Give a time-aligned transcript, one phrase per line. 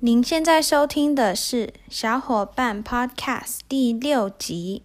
[0.00, 4.84] 您现在收听的是小伙伴 Podcast 第六集。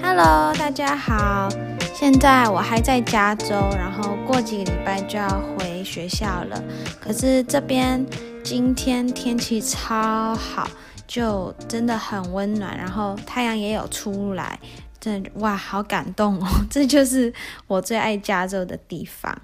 [0.00, 1.48] Hello，大家好，
[1.92, 6.62] 现在我还在加州，然后过几个礼拜就要回学校了。
[7.00, 8.06] 可是这边。
[8.50, 10.66] 今天天气超好，
[11.06, 14.58] 就真的很温暖，然后太阳也有出来，
[14.98, 16.48] 真的哇，好感动哦！
[16.70, 17.30] 这就是
[17.66, 19.38] 我最爱加州的地方。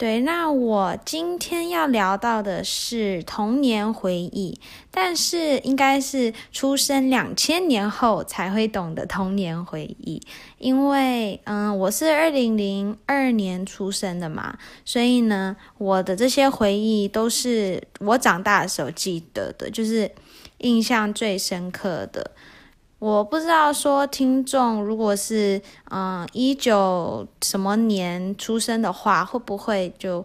[0.00, 4.58] 对，那我今天要聊到的是童年回忆，
[4.90, 10.22] 但是应该是出生两千年后才会懂的童年回忆，
[10.56, 20.10] 因为嗯，我是二零零二年出生的嘛，所以呢，我的这些回忆都是我长大的时候记得的，就是
[20.60, 22.30] 印象最深刻的。
[23.00, 30.24] 我不知道说听众如果是嗯一九什么年出生的话，会不会就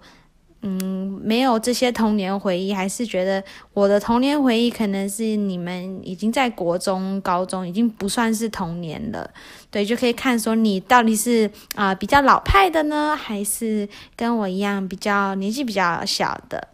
[0.61, 2.73] 嗯没有这些童年回忆？
[2.73, 3.41] 还是觉得
[3.73, 9.31] 我的童年回忆可能是你们已经在国中、高中，已经不算是童年了？
[9.71, 13.87] 对，就可以看说你到底是啊、比较老派的呢，还是
[14.17, 16.67] 跟我一样比较年纪比较小的？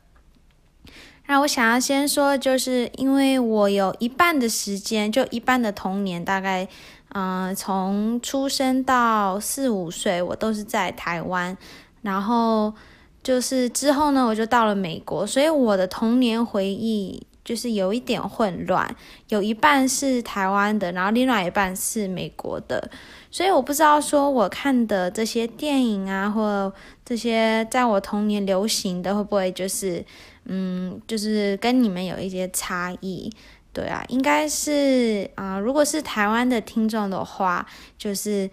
[1.31, 6.67] 那我想要先说，就是因为我有一半的时间，就一半的童年，大概，
[7.13, 11.57] 嗯、从出生到四五岁，我都是在台湾，
[12.01, 12.73] 然后
[13.23, 18.95] 就是之后呢，我就到了美国，所以我的童年回忆就是有一点混乱，
[19.29, 22.89] 有一半是台湾的，然后另外一半是美国的，
[23.29, 26.73] 所以我不知道说我看的这些电影啊，或
[27.05, 30.05] 这些在我童年流行的，会不会就是。
[30.45, 33.31] 嗯，就是跟你们有一些差异，
[33.71, 37.63] 对啊，应该是啊、如果是台湾的听众的话，
[37.95, 38.49] 就是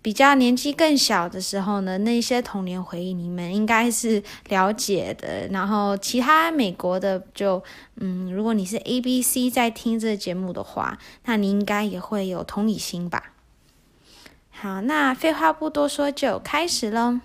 [0.00, 5.48] 比较年纪更小的时候呢，那些童年回忆你们应该是了解的。
[5.48, 7.62] 然后其他美国的就，
[7.96, 13.32] 嗯，如果你是 ABC 在听这个节目的话，那你应该也会有同理心吧。
[14.50, 17.20] 好，那废话不多说，就开始喽。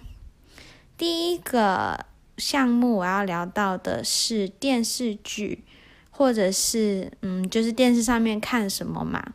[0.98, 2.06] 第一个。
[2.36, 5.64] 项目我要聊到的是电视剧，
[6.10, 9.34] 或者是嗯，就是电视上面看什么嘛。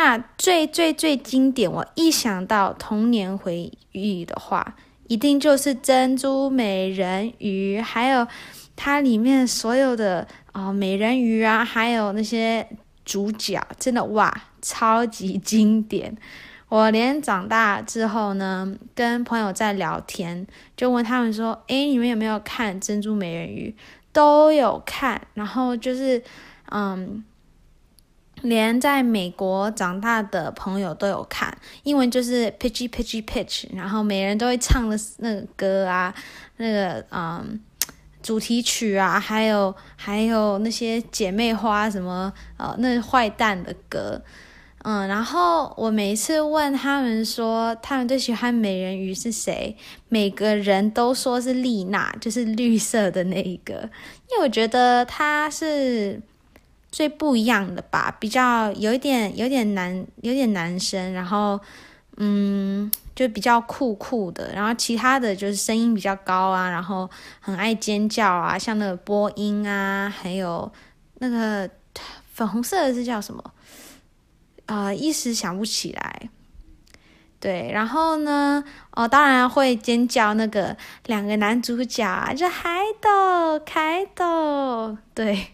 [0.00, 4.76] 那最最最经典，我一想到童年回忆的话，
[5.08, 8.24] 一定就是《珍珠美人鱼》，还有
[8.76, 12.64] 它里面所有的啊美人鱼啊，还有那些
[13.04, 14.32] 主角，真的哇，
[14.62, 16.16] 超级经典。
[16.68, 23.74] 我连长大之后呢，跟朋友在聊天，就问他们说：“诶，你们有没有看《珍珠美人鱼》？”
[24.14, 26.22] 都有看，然后就是，
[26.70, 27.24] 嗯，
[28.42, 36.14] 连在美国长大的朋友都有看，英文就是 Pitchy Pitchy Pitch，然后每人都会唱的那个歌啊，
[36.56, 37.60] 那个嗯
[38.22, 44.20] 主题曲啊，还有还有那些姐妹花什么呃那坏蛋的歌。
[44.84, 49.76] 嗯，然后我每一次问他们说他们最喜欢美人鱼是谁，
[50.08, 53.74] 每个人都说是丽娜，就是绿色的那一个，
[54.30, 56.22] 因为我觉得她是
[56.98, 61.60] 最不一样的吧，比较有一点有点男有点男生，然后
[62.16, 67.08] 嗯，就比较酷酷的，然后其他的就是声音比较高啊，然后
[67.38, 70.68] 很爱尖叫啊，像那个波音啊，还有
[71.18, 71.70] 那个
[72.32, 73.44] 粉红色的是叫什么？
[74.66, 76.28] 啊、一时想不起来。
[77.38, 80.34] 对，然后呢，哦，当然会尖叫。
[80.34, 80.76] 那个
[81.06, 84.98] 两个男主角啊，就海斗、凯斗。
[85.14, 85.52] 对，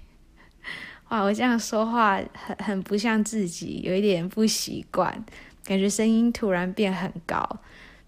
[1.09, 5.25] 哇，我这样说话很很不像自己，有一点不习惯，
[5.65, 7.49] 感觉声音突然变很高。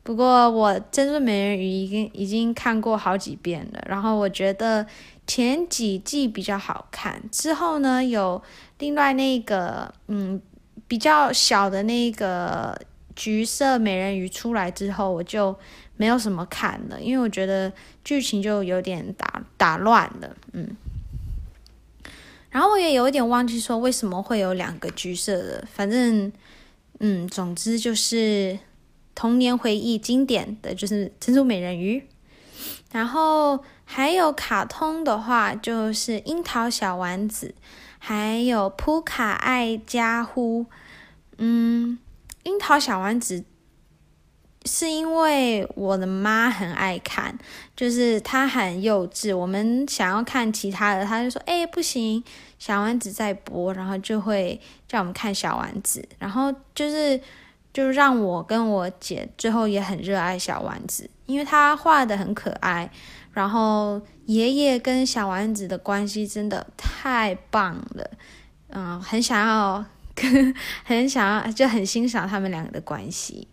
[0.03, 4.87] 不过我《珍珠美人鱼》已经已经看过好几遍了，然后我觉得
[5.27, 8.43] 前几季比较好看，之后呢有
[8.79, 10.41] 另外那个嗯。
[10.89, 12.79] 比较小的那个
[13.17, 15.53] 橘色美人鱼出来之后，我就
[15.97, 17.73] 没有什么看了，因为我觉得
[18.05, 20.77] 剧情就有点打打乱了，嗯。
[22.57, 26.33] 然后我也有一点忘记说为什么会有两个橘色的，反正，
[27.01, 28.59] 嗯，总之就是
[29.15, 32.03] 童年回忆经典的就是珍珠美人鱼，
[32.93, 37.55] 然后还有卡通的话就是樱桃小丸子。
[37.99, 40.65] 还有扑卡爱加呼，
[41.37, 41.99] 嗯，
[42.45, 43.45] 樱桃小丸子，
[44.67, 47.39] 是因为我的妈很爱看，
[47.77, 49.37] 就是她很幼稚。
[49.37, 52.23] 我们想要看其他的，她就说：“哎，不行，
[52.59, 56.07] 小丸子在播。”然后就会叫我们看小丸子。
[56.19, 57.21] 然后就是，
[57.73, 62.91] 就让我跟我姐最后也很热爱小丸子，因为她画的很可爱。
[63.33, 68.11] 然后爷爷跟小丸子的关系真的太棒了，
[68.71, 69.85] 嗯，很想要，
[70.85, 73.47] 很想要，就很欣赏他们两个的关系。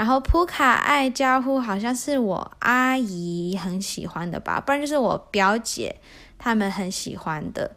[0.00, 5.94] 然后扑卡爱家户好像是我阿姨很喜欢的吧，不然就是我表姐
[6.38, 7.70] 他们很喜欢的。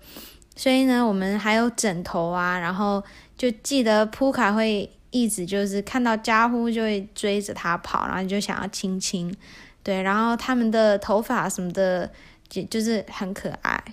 [0.56, 3.04] 所以呢，我们还有枕头啊，然后
[3.38, 9.36] 就记得扑卡会一直就是看到家户就会追着他跑，然后就想要亲亲。
[9.84, 12.10] 对，然后他们的头发什么的
[12.48, 13.84] 就就是很可爱。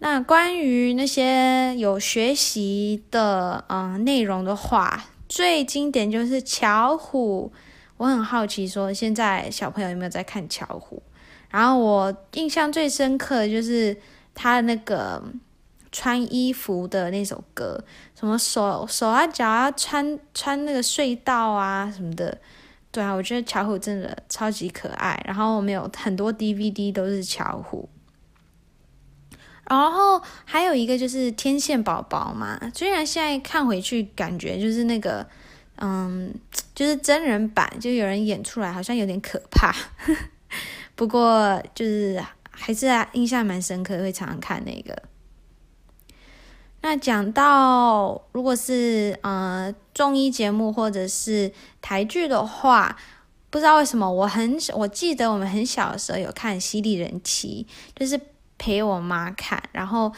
[0.00, 5.06] 那关于那些有学习的嗯、内容的话。
[5.28, 7.52] 最经典就是巧虎，
[7.98, 11.02] 我很好奇，说现在小朋友有没有在看巧虎？
[11.50, 13.96] 然后我印象最深刻的就是
[14.34, 15.22] 他的那个
[15.92, 17.82] 穿衣服的那首歌，
[18.14, 22.38] 什么手手啊脚啊穿穿那个隧道啊什么的，
[22.90, 25.22] 对啊，我觉得巧虎真的超级可爱。
[25.26, 27.88] 然后我们有很多 DVD 都是巧虎。
[29.70, 35.26] 然后还有一个就是天线宝宝嘛，虽然现在看回去感觉就是那个，
[35.76, 36.32] 嗯，
[36.74, 39.74] 就是真人版，就有人演出来好像有点可怕，
[40.96, 42.18] 不过就是
[42.50, 45.02] 还是印象蛮深刻，会常常看那个。
[46.80, 52.96] 那讲到如果是呃综艺节目或者是台剧的话，
[53.50, 57.66] 不知道为什么我很我记得我们很小的时候有看《犀利人妻》，
[58.00, 58.18] 就是。
[58.58, 60.12] 陪我妈看，然后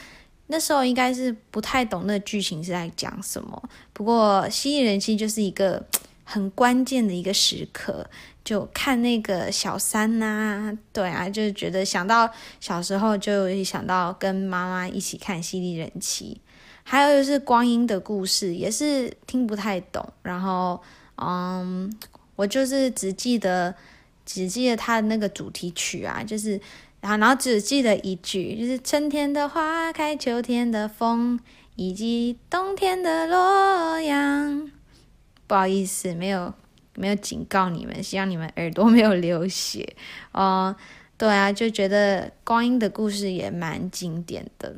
[0.46, 3.62] 那时候应该是不太懂那剧情是在讲什么。
[3.92, 5.86] 不过《犀利人妻》就是一个
[6.24, 8.08] 很关键的一个时刻，
[8.42, 12.28] 就看那个小三呐、对啊，就是觉得想到
[12.58, 16.40] 小时候就想到跟妈妈一起看《犀利人妻》，
[16.82, 20.04] 还有就是光阴的故事，也是听不太懂。
[20.22, 20.80] 然后，
[21.16, 21.94] 嗯，
[22.34, 23.74] 我就是只记得
[24.24, 26.60] 只记得他的那个主题曲啊，就是。
[27.00, 31.40] 然后，只记得一句，就是春天的花开，秋天的风，
[31.76, 34.70] 以及冬天的洛阳。
[35.46, 36.52] 不好意思，没有
[36.94, 39.96] 没有警告你们，希望你们耳朵没有流血
[40.32, 40.76] 哦。
[41.16, 44.76] 对啊，就觉得光阴的故事也蛮经典的。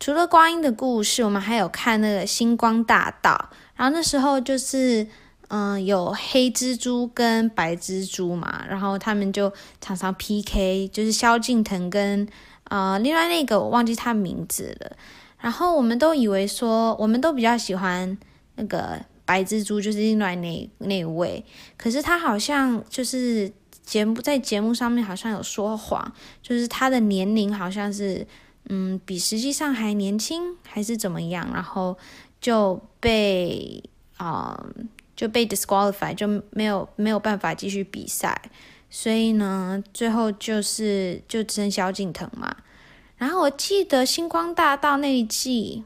[0.00, 5.06] 除了光阴的故事，我们还有看那个星光大道，然后那时候就是。
[5.52, 12.24] 嗯，有黑蜘蛛跟白蜘蛛嘛，然后他们就常常 PK，就是萧敬腾跟
[12.68, 14.96] 呃另外那个我忘记他名字了。
[15.40, 18.16] 然后我们都以为说，我们都比较喜欢
[18.54, 21.44] 那个白蜘蛛，就是另外那那位。
[21.76, 23.50] 可是他好像就是
[23.84, 28.24] 节目在节目上面好像有说谎，就是他的年龄好像是
[28.68, 31.98] 嗯比实际上还年轻，还是怎么样，然后
[32.40, 33.82] 就被
[34.16, 34.64] 啊。
[35.20, 38.40] 就被 disqualify，就没有没有办法继续比赛，
[38.88, 42.56] 所以呢，最后就是就只剩萧敬腾嘛。
[43.18, 45.84] 然后我记得星光大道那一季，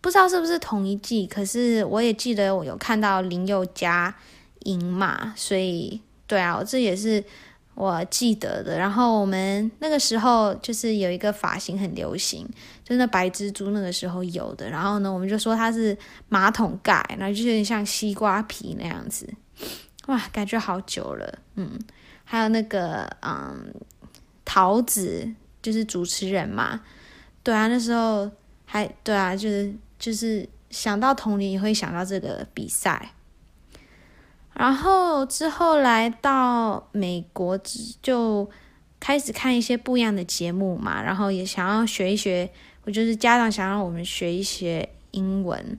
[0.00, 4.14] 不知道是不是同一季，可是我也记得我有看到林宥嘉
[4.60, 7.24] 赢嘛，所以对啊，我这也是。
[7.80, 12.46] 我记得的，然后我们那个时候就是有一个发型很流行，
[12.84, 15.96] 就是那白蜘蛛那个时候有的，然后呢，我们就说它是
[16.28, 19.26] 马桶盖，然后就有点像西瓜皮那样子，
[20.08, 21.78] 哇，感觉好久了，嗯，
[22.22, 23.72] 还有那个嗯
[24.44, 25.26] 桃子
[25.62, 26.82] 就是主持人嘛，
[27.42, 28.30] 对啊，那时候
[28.66, 33.14] 还对啊，就是就是想到童年也会想到这个比赛。
[34.60, 37.58] 然后之后来到美国，
[38.02, 38.46] 就
[39.00, 42.50] 开始看一些不一样的节目嘛，然后也想要学一学，
[42.84, 45.78] 我就是家长想让我们学一学英文，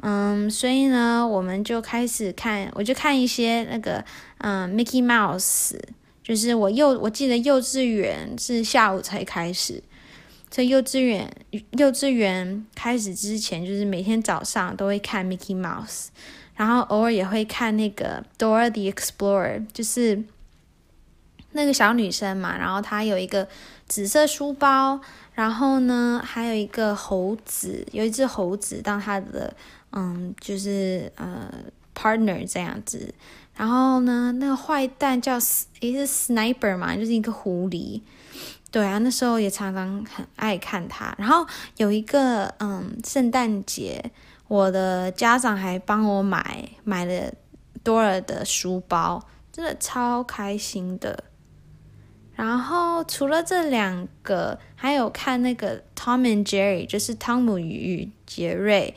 [0.00, 4.02] 嗯，所以呢，我们就开始看，我就看一些那个，
[4.38, 5.78] 嗯，Mickey Mouse，
[6.22, 9.82] 就是我幼我记得幼稚园是下午才开始，
[10.48, 11.30] 在幼稚园
[11.72, 16.06] 幼稚园开始之前，就是每天早上都会看 Mickey Mouse。
[16.56, 20.22] 然后偶尔也会看那个 Dora the Explorer，就是
[21.50, 23.48] 那个小女生嘛，然后她有一个
[23.88, 25.00] 紫色书包，
[25.34, 29.52] 然后呢还有一个猴子，有一只猴子当她的
[29.90, 31.52] 嗯，就是呃
[31.92, 33.12] partner 这样子。
[33.56, 35.34] 然后呢，那个坏蛋叫
[35.80, 38.00] 也是 Sniper 嘛，就是一个狐狸。
[38.70, 41.14] 对啊，那时候也常常很爱看他。
[41.18, 41.46] 然后
[41.76, 44.12] 有一个嗯，圣诞节。
[44.54, 47.34] 我的家长还帮我买买了
[47.82, 49.20] 多尔的书包，
[49.50, 51.24] 真的超开心的。
[52.36, 58.94] 然后除了这两个，还有看那个 Tom and Jerry，就是汤姆与杰瑞。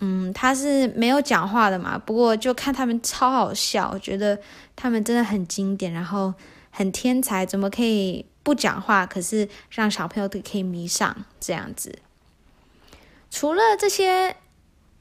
[0.00, 4.40] 嗯，他是没有讲话的嘛，不过就看他们超好笑，我觉得
[4.74, 6.34] 他们真的很经典，然后
[6.70, 11.96] 很天才，怎么可以不讲话，可是让小朋友都可以迷上这样子。
[13.30, 14.34] 除了这些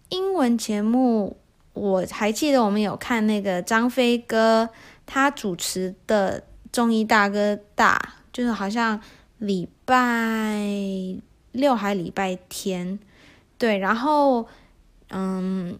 [0.09, 1.37] 英文节目，
[1.73, 4.69] 我还记得我们有看那个张飞哥
[5.05, 6.43] 他主持的。
[6.71, 9.01] 综艺大哥大就是好像
[9.39, 10.55] 礼拜
[11.51, 12.99] 六还礼拜天，
[13.57, 14.47] 对，然后
[15.09, 15.79] 嗯，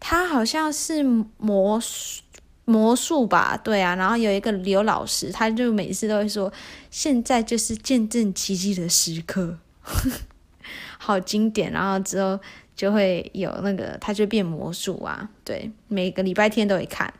[0.00, 1.02] 他好像是
[1.36, 2.22] 魔术
[2.64, 6.50] 魔术吧，对啊，然后有一个刘老师，他就每次都会说，
[6.90, 9.58] 现在就是见证奇迹的时刻，
[10.96, 12.40] 好经典，然后之后
[12.74, 17.12] 就会有那个他就变魔术啊，对，每个礼拜天都会看。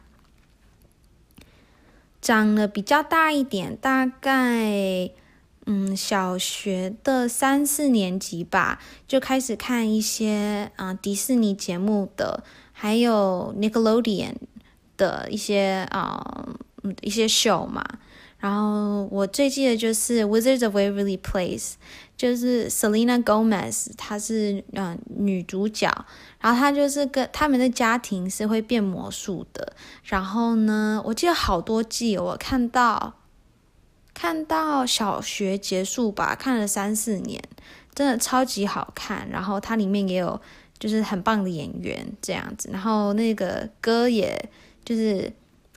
[2.21, 5.11] 长得比较大一点，大概
[5.67, 12.43] 嗯小学的三四年级吧，就开始看一些啊、迪士尼节目的，
[12.73, 14.37] 还有 Nickelodeon
[14.97, 16.49] 的一些啊、
[16.83, 17.85] 呃、一些 show 嘛。
[18.39, 21.73] 然后我最记得就是《Wizards of Waverly Place》，
[22.17, 25.91] 就是 Selena Gomez，她是嗯、女主角，
[26.41, 29.75] 然后她就是跟他们的家庭是会变魔术的。
[30.05, 33.15] 然后呢，我记得好多季，我看到
[34.13, 37.43] 看到小学结束吧，看了三四年，
[37.95, 39.29] 真的超级好看。
[39.31, 40.41] 然后它里面也有
[40.79, 44.51] 就是很棒的演员这样子，然后那个歌也
[44.85, 45.33] 就是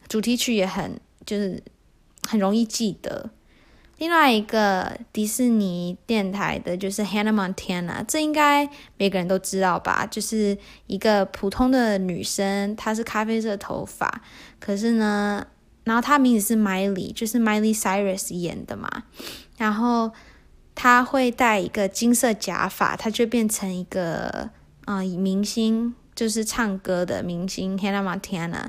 [0.08, 1.64] 主题曲也很就是。
[2.28, 3.30] 很容易记得。
[3.98, 10.06] 另外一个迪士尼电台的就是 Hannah Montana，这应该每个人都知道吧？
[10.06, 14.22] 就是一个普通的女生，她是咖啡色头发，
[14.60, 15.48] 可是呢，
[15.84, 18.88] 然后她名字是 Miley，就是 Miley Cyrus 演的嘛。
[19.58, 20.12] 然后
[20.76, 24.52] 她会戴一个金色假发，她就变成一个
[24.86, 28.68] 啊、呃、明星，就是唱歌的明星 Hannah Montana。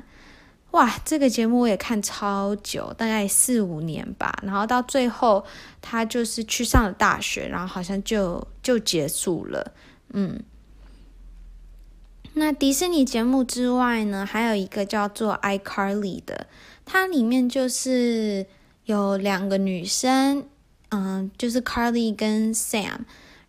[0.71, 4.39] 哇，这个节目我也看超久，大概四五年吧。
[4.43, 5.43] 然后到最后，
[5.81, 9.73] 他就是去上了大学，然后好像就就结束了。
[10.13, 10.39] 嗯，
[12.33, 16.45] 那迪士尼节目之外呢，还有一个叫做《iCarly》的，
[16.85, 18.45] 它里面就是
[18.85, 20.45] 有两个女生，
[20.89, 22.99] 嗯，就是 Carly 跟 Sam，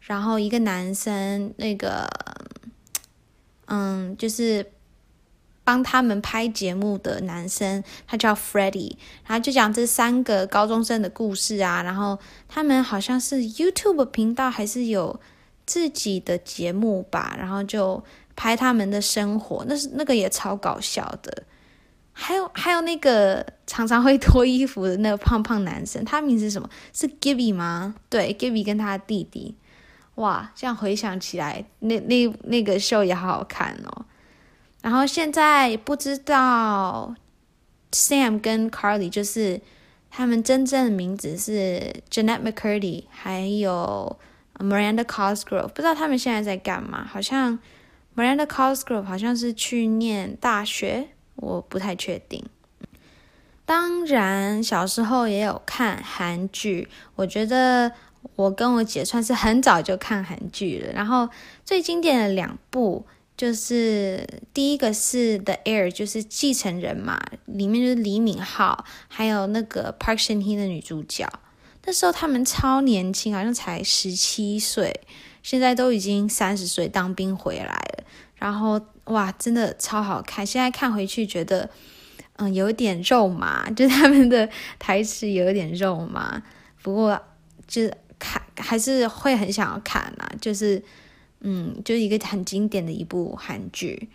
[0.01, 2.09] 然后一个男生，那个，
[3.67, 4.73] 嗯，就是。
[5.71, 15.21] 帮他们拍节目的男生，他叫 Freddie，然后就讲这三个高中生的故事啊，然后他们好像是 YouTube 频道还是有
[15.65, 18.03] 自己的节目吧，然后就
[18.35, 21.45] 拍他们的生活，那是那个也超搞笑的。
[22.13, 26.69] 还有还有那个常常会脱衣服的那个胖胖男生，他名字是什么？
[26.93, 27.95] 是 Gibby 吗？
[28.09, 29.55] 对，Gibby 跟他的弟弟。
[30.17, 34.05] 哇，这样回想起来，那那那个秀也好好看哦。
[34.83, 37.15] 然后现在不知道
[37.93, 39.61] Sam 跟 Carly 就是
[40.11, 44.19] 他们真正的名字是 Jennette McCurdy，还有
[44.55, 47.07] Miranda Cosgrove，不知道他们现在在干嘛？
[47.07, 47.59] 好像
[48.17, 52.43] Miranda Cosgrove 好像是去念大学，我不太确定。
[53.67, 57.93] 当然，小时候也有看韩剧，我觉得
[58.35, 60.93] 我跟我姐算是很早就看韩剧了。
[60.95, 61.29] 然后
[61.67, 63.05] 最经典的两部。
[63.41, 68.79] 就是第一个是《The Heir》，就是继承人嘛，里面就是李敏镐，
[69.09, 71.27] 还有那个 Park Shin Hye 的女主角。
[71.87, 75.01] 那时候他们超年轻，好像才十七岁，
[75.43, 78.05] 现在都已经三十岁，当兵回来了。
[78.35, 80.45] 然后哇，真的超好看。
[80.45, 81.71] 现在看回去觉得，
[82.37, 84.47] 嗯，有点肉麻， 就是他们的
[84.79, 86.43] 台词有点肉麻。
[86.83, 87.19] 不过
[87.67, 90.85] 就是看还是会很想要看啊，就是。
[91.41, 94.09] 嗯，就是一个很经典的一部韩剧，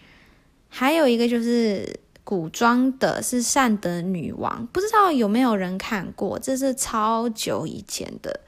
[0.70, 6.40] 还有一个就是古装的，是《善德女王》，不知道有没有人看过？
[6.40, 8.42] 这是超久以前的。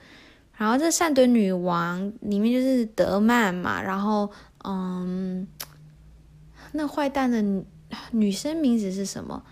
[0.55, 4.31] 然后这《善德女王》里面就是德曼嘛，然后
[4.63, 5.47] 嗯，
[6.71, 7.43] 那坏蛋的
[8.11, 9.43] 女生名字是什么？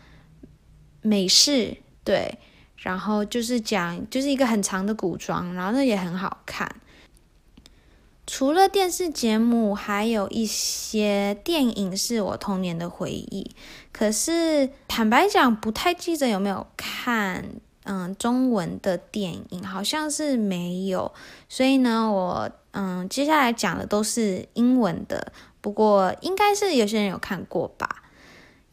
[1.02, 2.40] 美式，对，
[2.78, 6.68] 然后就是讲就是一个很长的古装，然后那也很好看。
[8.28, 13.52] 除了电视节目，还有一些电影是我童年的回忆。
[13.92, 17.46] 可是坦白讲，不太记得有没有看
[17.84, 21.14] 嗯中文的电影，好像是没有。
[21.48, 28.04] 所以呢，我嗯，接下来讲的都是英文的，不过应该是有些人有看过吧。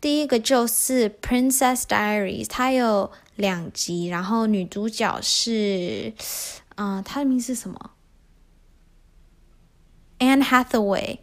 [0.01, 6.13] 第一个就是《Princess Diaries》，它有两集，然后女主角是，
[6.75, 7.91] 嗯，她的名字是什么
[10.23, 11.19] ？Anne Hathaway。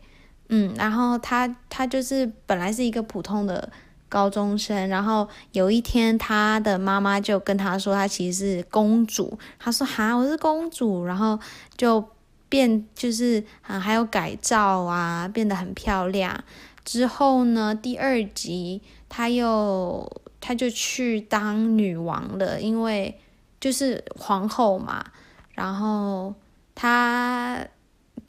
[0.50, 3.72] 嗯，然后她她就是本来是一个普通的。
[4.12, 9.38] 高中生，然后有一天，他的妈妈就跟他说，他其实是公主。
[9.60, 11.40] 他说：“哈，我是公主。”然后
[11.78, 12.04] 就
[12.50, 16.44] 变，就是啊，还有改造啊，变得很漂亮。
[16.84, 23.16] 之后呢，第二集他又他就去当女王了，因为
[23.60, 25.06] 就是皇后嘛。
[25.54, 26.34] 然后
[26.74, 27.64] 他，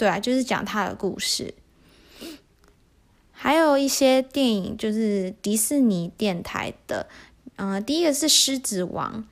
[0.01, 1.53] 对啊，就是讲他的故事。
[3.33, 7.07] 还有一些电影就是迪士尼电台的，
[7.57, 9.23] 嗯、第一个是《狮子王》。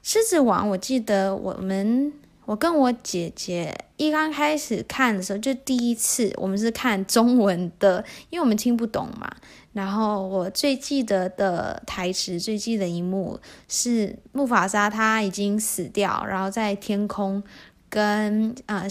[0.00, 2.12] 狮子王，我记得我们
[2.44, 9.28] 我跟我姐姐一刚开始看的时候，就第一次我们是看中文的，因为我们听不懂嘛。
[9.72, 17.42] 然后我最记得的台词，最记得一幕是木法沙他已经死掉，然后在天空
[17.94, 18.88] 跟、呃、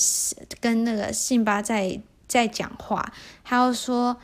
[0.61, 1.99] 跟那个辛巴在。
[2.25, 4.17] 在讲话，他又说：“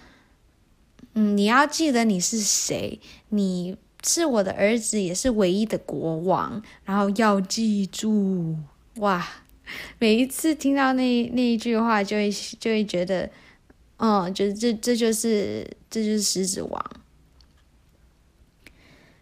[1.13, 6.59] 嗯，你要记得你是谁，你是我的儿子，也是唯一的国王。
[6.85, 8.55] 然后要记住，
[8.95, 9.23] 哇！
[9.99, 13.29] 每一次听到那那一句话，就会就会觉得，
[13.97, 16.83] 嗯，就是这这就是这就是狮子王。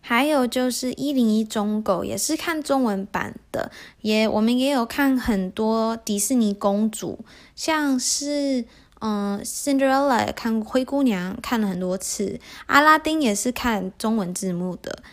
[0.10, 7.20] 还有就是一零一忠狗，也是看中文版的，也我们也有看很多迪士尼公主。”
[7.58, 8.64] 像是
[9.02, 15.04] 嗯，Cinderella 看灰姑娘看了很多次，阿拉丁也是看中文字幕的，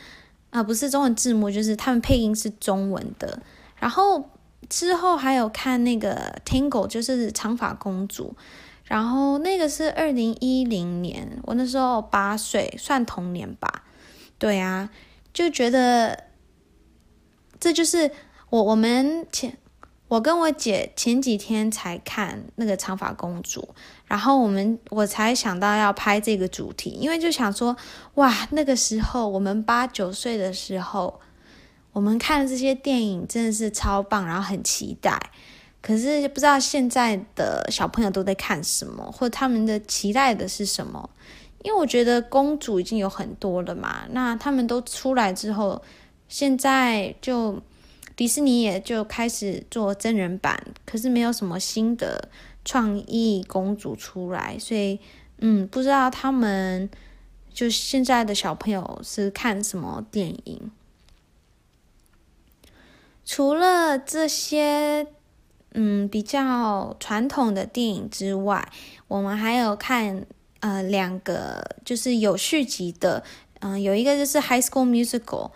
[0.51, 3.43] 啊、不是中文字幕，就是他们配音是中文的。
[3.77, 4.31] 然后
[4.69, 8.37] 之后还有看那个 Tangle，就是长发公主，
[8.85, 13.84] 然后那个是二零一零年，我那时候八岁，算童年吧。
[14.45, 14.91] 对啊，
[15.33, 16.25] 就觉得
[17.59, 18.11] 这就是
[18.51, 19.57] 我我们前。
[20.09, 23.67] 我跟我姐前几天才看那个长发公主，
[24.07, 27.75] 然后我们我才想到要拍这个主题，因为就想说，
[28.17, 31.19] 哇，那个时候我们八九岁的时候，
[31.93, 35.19] 我们看的这些电影真的是超棒，然后很期待。
[35.81, 41.09] 可是不知道现在的小朋友都在看什么，或他们的期待的是什么？
[41.65, 45.83] 因为我觉得公主已经有很多了嘛，那他们都出来之后，
[46.29, 47.61] 现在就。
[48.17, 52.29] 迪士尼也就开始做真人版，可是没有什么新的
[52.65, 55.01] 创意公主出来，所以
[55.39, 56.89] 嗯，不知道他们
[57.53, 60.71] 就现在的小朋友是看什么电影。
[63.25, 65.09] 除了这些
[65.73, 68.71] 嗯比较传统的电影之外，
[69.09, 70.25] 我们还有看
[70.65, 73.23] 呃两个就是有续集的，
[73.61, 75.49] 嗯、有一个就是《High School Musical》，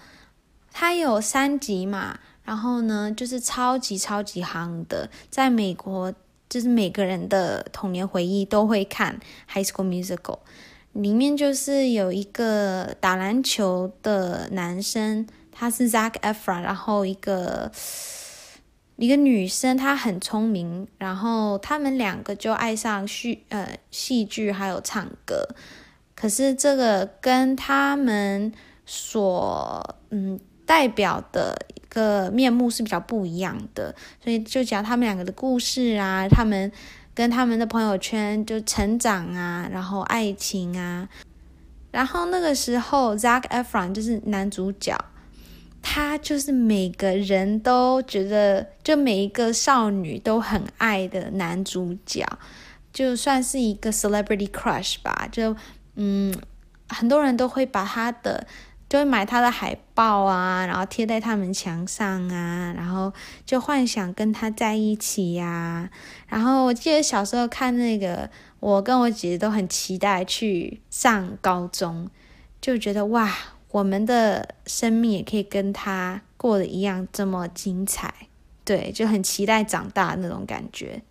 [0.71, 2.19] 它有三集嘛。
[2.45, 6.13] 然后呢，就是超级超级夯的，在美国，
[6.49, 9.19] 就是每个人的童年回忆都会看
[9.55, 10.17] 《High School Musical》，
[10.93, 17.71] 里面就是有一个打篮球的男生，他是 Zac Efron，然后一个
[18.99, 25.49] 一个女生，她很聪明，然后他们两个就爱上戏呃戏剧还有唱歌，
[26.15, 28.53] 可是这个跟他们
[28.85, 31.79] 所嗯代表的一。
[31.91, 36.71] 个面目是比较不一样的，所以就讲他们两个的故事啊，他们
[37.15, 41.09] 跟他们的朋友圈就成长啊，然后爱情啊，
[41.91, 44.95] 然后那个时候 Zac Efron 就是男主角，
[45.83, 52.27] 他就是每个人都觉得，就每一个少女都很爱的男主角，
[52.93, 55.57] 就算是一个 celebrity crush 吧，就
[55.97, 56.35] 嗯，
[56.89, 58.47] 很多人都会把他的。
[58.89, 63.13] 就会买他的海报啊，然后贴在他们墙上啊，然后
[63.45, 65.91] 就幻想跟他在一起呀、
[66.27, 72.09] 然后我记得小时候看那个，我跟我姐姐都很期待去上高中，
[72.63, 73.31] 就觉得哇，
[73.71, 78.13] 我们的生命也可以跟他过得一样这么精彩。
[78.65, 81.03] 对，就很期待长大那种感觉。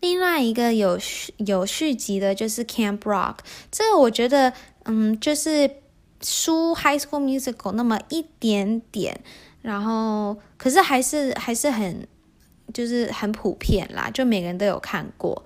[0.00, 3.34] 另外一个有续有续集的就是《Camp Rock》，
[3.70, 4.52] 这个我觉得。
[4.84, 5.76] 嗯，就是
[6.20, 9.20] 输《High School Musical》那么一点点，
[9.60, 12.04] 然后可是还是还是很
[12.74, 15.44] 就是很普遍啦，就每个人都有看过。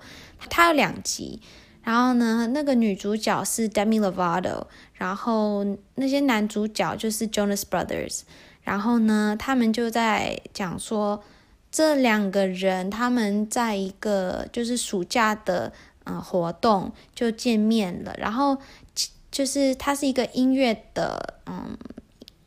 [0.49, 1.39] 它有两集，
[1.87, 8.23] 然后呢，那个女主角是 Demi Lovato，然后那些男主角就是 Jonas Brothers，
[8.61, 11.23] 然后呢，他们就在讲说
[11.71, 15.71] 这两个人他们在一个就是暑假的
[16.03, 18.57] 嗯、活动就见面了，然后
[19.31, 21.77] 就是他是一个音乐的嗯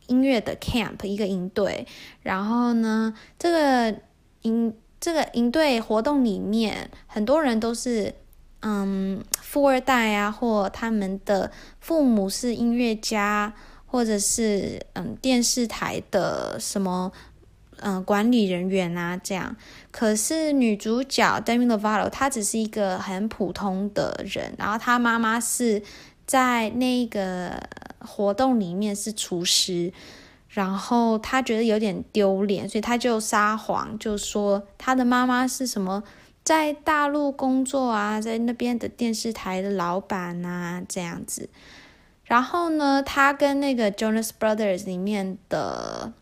[0.09, 1.87] 音乐的 camp 一个营队，
[2.22, 3.98] 然后呢这个
[4.42, 8.14] 营这个营队活动里面很多人都是
[8.61, 13.53] 嗯富二代啊，或他们的父母是音乐家，
[13.87, 17.12] 或者是嗯电视台的什么。
[17.83, 19.57] 嗯、管理人员啊，这样。
[19.90, 25.83] 可是女主角 Demi Lovato 她只是一个很普通的人，然后她妈妈是
[26.27, 27.59] 在那个
[28.01, 29.90] 活动里面是厨师，
[30.51, 36.03] 然后她觉得有点丢脸，所以她就撒谎，就说她的妈妈是什么
[36.44, 41.48] 在大陆工作啊，在那边的电视台的老板啊，这样子。
[42.24, 46.12] 然后呢，他跟那个 Jonas Brothers 里面的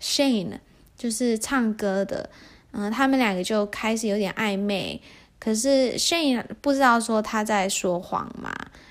[0.00, 0.58] Shane。
[0.96, 2.30] 就是唱歌的，
[2.70, 5.02] 嗯，他们两个就开始有点暧昧，
[5.38, 8.50] 可是 Shane 不知道说他在说谎嘛，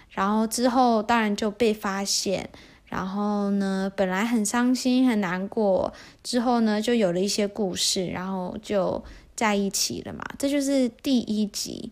[0.10, 2.50] 然后之后当然就被发现，
[2.86, 5.92] 然后呢，本来很伤心很难过，
[6.22, 9.04] 之后呢就有了一些故事，然后就
[9.36, 11.92] 在一起了嘛，这就是第一集，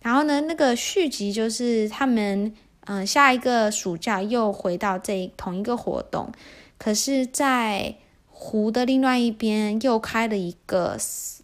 [0.00, 2.54] 然后呢，那个续集就是他们
[2.86, 6.32] 嗯下一个暑假又回到这同一个活动，
[6.78, 7.96] 可是，在
[8.28, 10.96] 湖的另外一边又开了一个，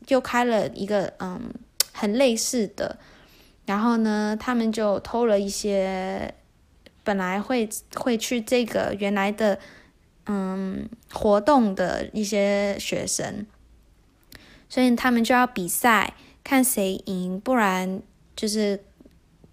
[0.08, 1.52] 又开了一个，嗯，
[1.92, 2.98] 很类似的。
[3.66, 6.32] 然后呢，他们就偷了一些
[7.04, 9.58] 本来会会去这个原来的，
[10.26, 13.44] 嗯，活动的一些学生，
[14.68, 18.02] 所以他们就要比赛，看谁赢，不然
[18.34, 18.84] 就是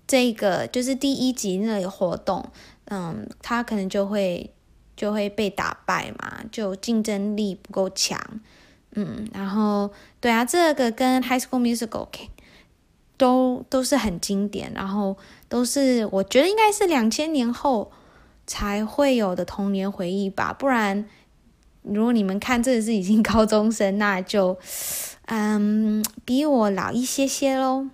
[0.07, 2.51] 这个就是第一集那个活动，
[2.85, 4.49] 嗯，他可能就会。
[4.95, 8.15] 就会被打败嘛，就竞争力不够强，
[8.91, 9.89] 嗯，然后
[10.21, 12.07] 对啊，这个跟《High School Musical》
[13.17, 15.17] 都都是很经典，然后
[15.49, 17.91] 都是我觉得应该是两千年后
[18.45, 21.09] 才会有的童年回忆吧，不然
[21.83, 24.57] 如果你们看这个是已经 高中生，那就
[25.25, 27.87] 嗯比我老一些些喽。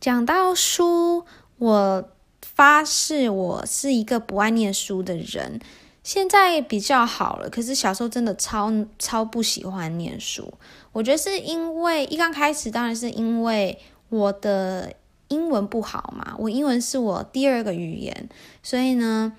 [0.00, 1.24] 讲到书，
[1.58, 2.08] 我
[2.42, 5.60] 发誓我是一个不爱念书的人。
[6.04, 10.54] 现在比较好了，可是小时候真的超超不喜欢念书。
[10.92, 14.94] 我觉得是因为一刚开始，当然是因为我的
[15.28, 18.28] 英文不好嘛，我英文是我第二个语言，
[18.62, 19.34] 所以呢，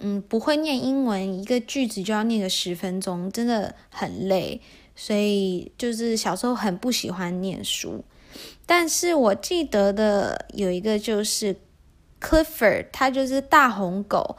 [0.00, 4.60] 嗯，不会念英文，一个句子就要念个十分钟，真的很累。
[4.96, 8.04] 所以就是小时候很不喜欢念书。
[8.66, 11.56] 但是我记得的有一个就是
[12.20, 14.36] Clifford，他就是大红狗。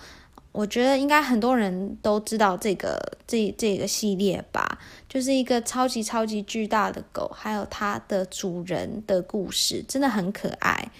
[0.52, 10.92] 我觉得应该很多人都知道这个这这个系列吧，就是一个超级超级巨大的狗，还有它的主人的故事，真的很可爱。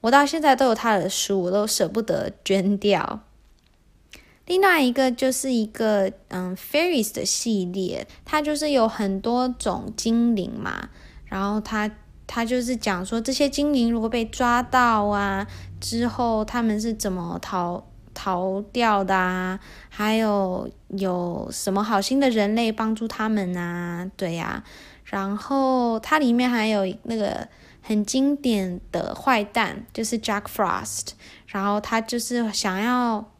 [0.00, 3.24] 我到现在都有他的书，我都舍不得捐掉。
[4.46, 10.88] 另外一个就是一个嗯，Fairies 的系列，它就是有很多种精灵嘛，
[11.26, 11.90] 然后它
[12.26, 15.46] 它就是讲说这些精灵如果被抓到啊
[15.80, 17.84] 之后，他们是怎么逃。
[18.16, 24.08] 逃掉的啊，还有有什么好心的人类帮助他们啊？
[24.16, 24.62] 对呀，
[25.02, 27.48] 然后它里面还有那个
[27.82, 31.08] 很经典的坏蛋，就是 Jack Frost，
[31.48, 33.32] 然后他就是想要，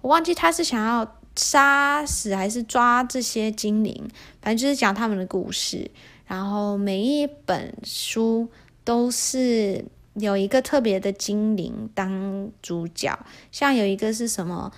[0.00, 4.08] 我忘记他是想要杀死还是抓这些精灵，
[4.40, 5.90] 反正就是讲他们的故事，
[6.26, 8.48] 然后每一本书
[8.84, 9.84] 都是。
[10.14, 13.16] 有一个特别的精灵当主角，
[13.52, 14.72] 像有一个是什么，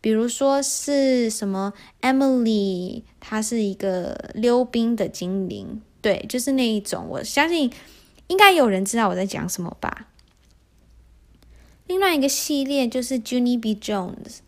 [0.00, 7.08] 比如说是什么 Emily，她是一个溜冰的精灵，对，就是那一种。
[7.08, 7.68] 我相信
[8.28, 10.06] 应该有人知道我在讲什么吧。
[11.88, 13.74] 另外一个系列就是 Junie B.
[13.74, 14.38] Jones，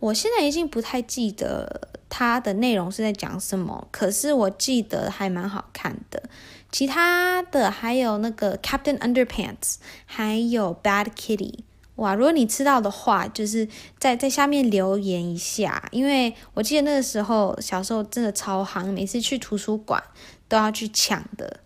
[0.00, 6.24] 我现在已经不太记得它的内容是在讲什么，可是我记得还蛮好看的。
[6.72, 11.60] 其他的还有那个 Captain Underpants，还有 Bad Kitty，
[11.94, 12.14] 哇！
[12.14, 13.66] 如果你知道的话，就是
[13.98, 20.02] 在在下面留言一下，因为我记得那个时候小时候真的超夯，每次去图书馆
[20.48, 21.60] 都要去抢的。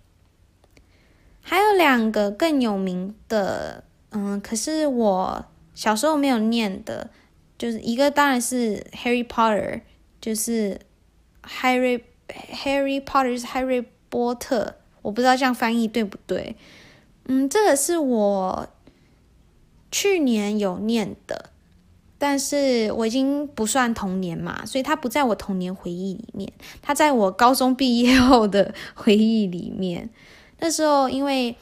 [1.41, 5.45] 还有两个更有名的，嗯，可是我
[5.75, 7.11] 小时候没有念的，
[7.57, 9.81] 就是一个当然是 Harry Potter，
[10.21, 10.81] 就是
[11.43, 14.77] Harry Harry Potter 是 Harry 波特。
[15.03, 16.57] 我不知道这样翻译对不对？
[17.25, 18.69] 嗯，这个是我
[19.91, 21.51] 去年有念的，
[22.19, 30.11] 但是我已经不算童年嘛，所以它不在我童年回忆里面，它在我高中毕业后的 回忆里面。
[30.59, 31.57] 那时候因为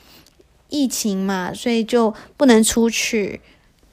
[0.69, 3.41] 疫情嘛，所以就不能出去，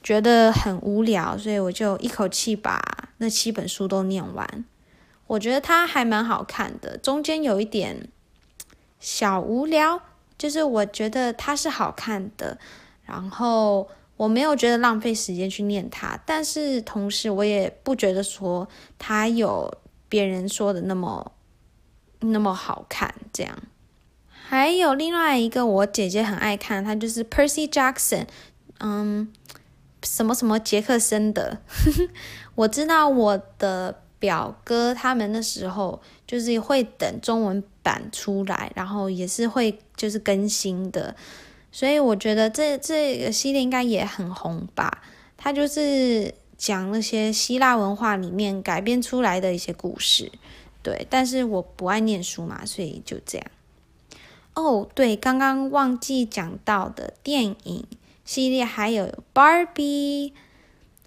[0.02, 2.80] 觉得很无聊，所以我就一口气把
[3.18, 4.64] 那七本书都念完。
[5.26, 8.08] 我觉得它还蛮好看的，中间有一点
[9.00, 10.00] 小无聊，
[10.38, 12.58] 就是我觉得它是好看的，
[13.04, 13.88] 然后。
[14.18, 18.66] 我没有觉得浪费时间去念它，但是同时我也不觉得说
[18.98, 19.70] 它有
[20.08, 21.32] 别人说的那么
[22.20, 23.14] 那么好看。
[23.30, 23.54] 这样，
[24.48, 28.26] 还有另外一个我姐姐很爱看，她就是 Percy Jackson，
[28.78, 29.28] 嗯，
[30.04, 31.58] 什么什么杰克森的。
[32.54, 41.16] 我知道我的表哥他们那时候就是会等中文版出来，然后也是会就是更新的。
[41.72, 45.02] 所以我觉得这这个系列应该也很红吧？
[45.36, 50.30] 它就是讲那些希腊文化里面改编出来的一些故事，
[50.84, 51.04] 对。
[51.10, 53.46] 但是我不爱念书嘛，所以就这样。
[54.56, 57.86] 哦，对，刚刚忘记讲到的电影
[58.24, 60.32] 系列还有 Barbie。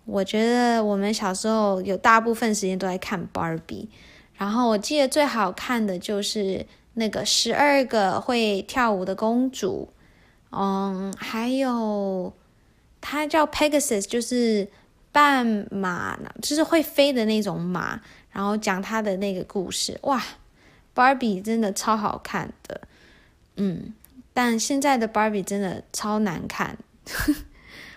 [0.05, 3.87] 我觉得我们小时候有大部分时间都在看 Barbie，
[4.35, 9.89] 然后我记得最好看的就是那个十二个会跳舞的公主。
[10.51, 12.31] 嗯，还有
[13.01, 14.67] 它叫 Pegasus，就是
[15.11, 17.99] 半马，就是会飞的那种马。
[18.31, 20.23] 然后讲它的那个故事，哇
[20.93, 22.81] ，Barbie 真的超好看的，
[23.59, 23.93] 嗯，
[24.33, 26.77] 但现在的 Barbie 真的超难看。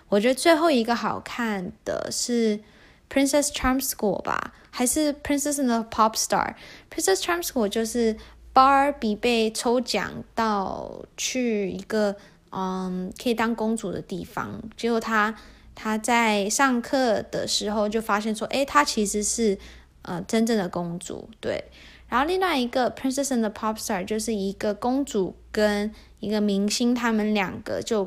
[0.09, 2.61] 我觉得最后一个好看的是
[3.09, 8.17] Princess Charm School 吧，还是 Princess and the Pop Star？Princess Charm School 就是
[8.53, 12.17] Barbie 被抽奖到去一个。
[12.55, 15.35] 嗯，可以当公主的地方，结果她
[15.75, 19.59] 她在上课的时候就发现说，诶，她其实是
[20.03, 21.65] 呃真正的公主，对。
[22.13, 28.07] 然后另外一个《Princess and the Pop Star》就是一个公主跟一个明星，他们两个就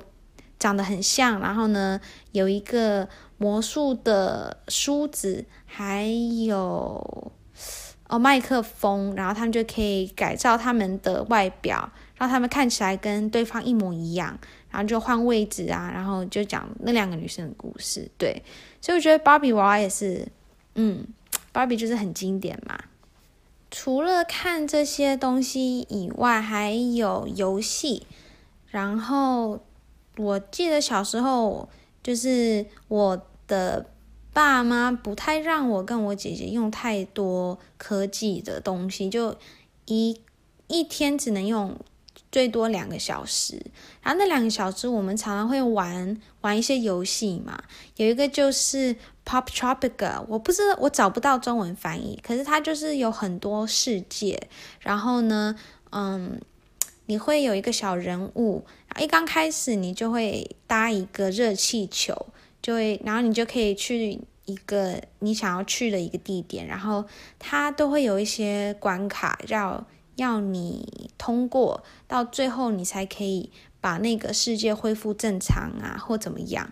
[0.60, 2.00] 长得很像，然后呢
[2.32, 6.06] 有一个魔术的梳子，还
[6.46, 7.34] 有
[8.08, 11.92] 哦麦克风，然后他们就可以改造他们的外表。
[12.18, 14.40] 让他们看起来跟对方一模一样，
[14.70, 18.08] 然后就换位置啊，然后就讲那两个女生的故事。
[18.18, 18.42] 对，
[18.80, 20.26] 所以我觉得芭比娃娃也是，
[20.76, 21.06] 嗯，
[21.52, 22.80] 芭比就是很经典嘛。
[23.78, 28.08] 除了看这些东西以外，还有游戏。
[28.68, 29.60] 然后
[30.16, 31.68] 我记得小时候，
[32.02, 33.88] 就是我的
[34.32, 39.36] 爸妈不太让我跟我姐姐用太多科技的东西，就
[39.88, 40.22] 一
[40.68, 41.78] 一天只能用。
[42.32, 43.62] 最多两个小时，
[44.02, 47.64] 然后那两个小时我们常常会玩玩一些游戏嘛。
[47.96, 48.94] 有一个就是
[49.26, 54.50] Pop Tropica，我不知道，我找不到中文翻译，可是它就是有很多世界。
[54.82, 55.56] 然后呢，
[55.92, 56.40] 嗯，
[57.06, 58.66] 你会有一个小人物，
[59.00, 62.28] 一刚开始你就会搭一个热气球，
[62.62, 67.06] 就会，然后你就可以去一个你想要去的一个地点，然后
[67.40, 69.88] 它都会有一些关卡要。
[70.16, 73.52] 要你通过到最后，你才可以
[73.82, 76.72] 把那个世界恢复正常啊，或怎么样？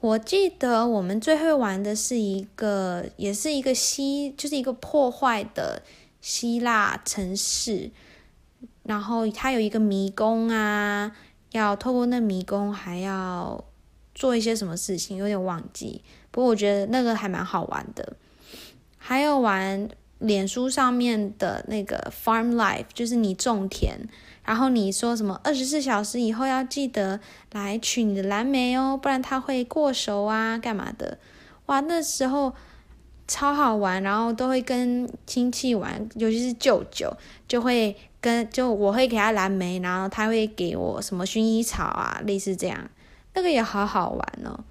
[0.00, 5.82] 我记得我们最会玩的是一个，也是一个希，就是一个破坏的
[6.20, 7.90] 希腊城市，
[8.82, 11.14] 然后它有一个迷宫啊，
[11.52, 13.64] 要透过那迷宫，还要
[14.14, 16.02] 做一些什么事情，有点忘记。
[16.30, 18.16] 不过我觉得那个还蛮好玩的，
[18.98, 19.88] 还有玩。
[20.22, 24.08] 脸书上面的那个 Farm Life，就是你种田，
[24.44, 27.20] 然后你说什么二十四小时以后要记得
[27.52, 31.18] 来取你的蓝莓哦，不然它会过熟啊，干嘛的？
[31.66, 32.54] 哇，那时候
[33.26, 37.16] 超好玩，然后都会跟亲戚玩，尤其是舅舅，
[37.48, 42.90] 就会跟就我会给他蓝莓，然后他会给我什么薰衣草啊，类似这样，
[43.34, 44.64] 那个也好好玩哦。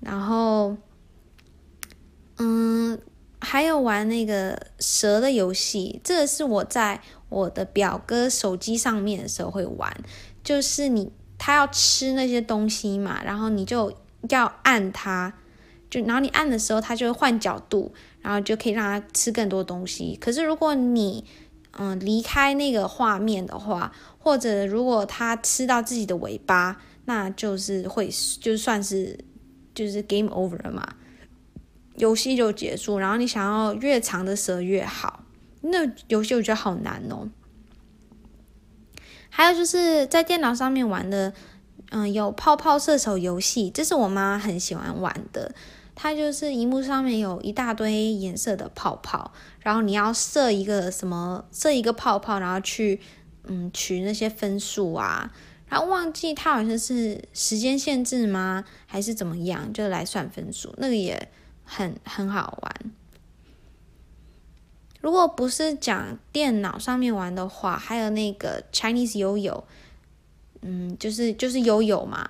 [0.00, 0.76] 然后，
[2.38, 2.98] 嗯。
[3.40, 9.94] 还有玩那个蛇的游戏，这个是我在我的表哥手机上面的时候会玩，
[10.42, 13.92] 就是你他要吃那些东西嘛，然后你就
[14.28, 15.32] 要按它，
[15.88, 20.18] 就然后你按的时候，它就会换角度，然后就可以让它吃更多东西。
[20.20, 21.24] 可是如果你
[21.72, 29.16] 嗯离开那个画面的话，或者如果它吃到自己的尾巴，那就是会就算是
[29.74, 30.96] 就是 game over 了嘛。
[31.98, 35.24] 游戏就结束，然后你想要越长的蛇越好。
[35.60, 37.28] 那游戏我觉得好难哦。
[39.30, 41.32] 还有就是在电脑上面玩的，
[41.90, 45.54] 嗯，有泡泡射手游戏，这是我妈很喜欢玩的。
[45.94, 53.00] 它就是荧幕上面有一大堆颜色的泡泡，然后你要设一个什么，设一个泡泡，然后去
[53.44, 55.32] 嗯取那些分数啊。
[55.68, 58.64] 然后忘记它好像是时间限制吗？
[58.86, 59.72] 还是怎么样？
[59.72, 61.28] 就来算分数，那个也
[61.68, 62.92] 很很好玩。
[65.00, 69.62] 如果不是讲电脑上面玩的话，还有那个 Chinese 悠悠，
[70.62, 72.28] 嗯，就是就是悠悠嘛。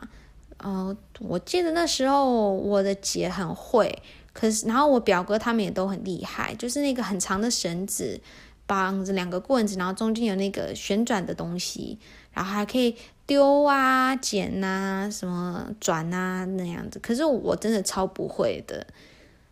[0.59, 8.21] 呃，我记得那时候我的姐很会，可是然后我表哥他们也都很厉害，就是那个很长的绳子
[8.67, 11.99] 绑着两个棍子，然后中间有那个旋转的东西，
[12.33, 12.97] 然后还可以。
[13.29, 18.87] 丢啊，捡啊，什么转啊那样子，可是我真的超不会的。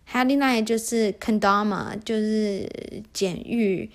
[0.09, 2.67] 还有另外就是 kendama，就是
[3.13, 3.91] 捡玉，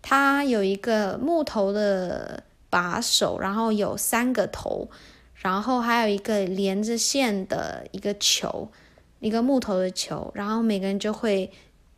[0.00, 4.88] 它有一个木头的把手，然后有三个头，
[5.34, 8.72] 然后还有一个连着线的一个球，
[9.20, 11.52] 一个木头的球，然后每个人就会，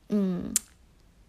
[0.08, 0.52] 嗯，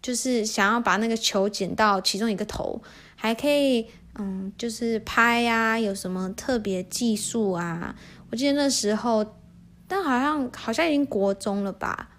[0.02, 2.82] 就是想要把那个球捡到其中一个头，
[3.16, 3.88] 还可以。
[4.18, 7.94] 嗯，就是拍呀、啊，有什么特别技术啊？
[8.32, 9.26] 我记得那时候，
[9.88, 12.10] 但好像好像已经国中了吧。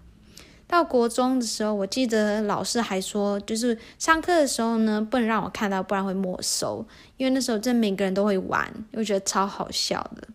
[0.67, 6.85] 到国中的时候，我记得老师还说，就是上课的时候呢，不能让我看到，不然会没收。
[7.15, 10.27] 因为那时候真每个人都会玩，我觉得超好笑的。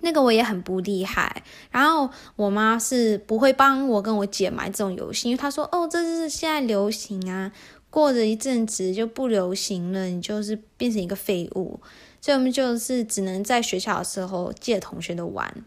[0.00, 7.52] 那个我也很不厉害，然后我妈是不会帮我跟我姐买这种游戏，因为她说，哦，这是现在流行啊。
[7.88, 11.78] 过了一阵子就不流行了，你就是变成一个废物，
[12.20, 15.64] 所以我们就是只能在学校的时候借同学的玩。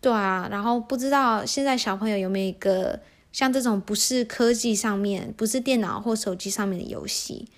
[0.00, 3.00] 对啊，然后不知道现在小朋友有没有一个
[3.32, 7.48] 像这种不是科技上面，不是电脑或手机上面的游戏。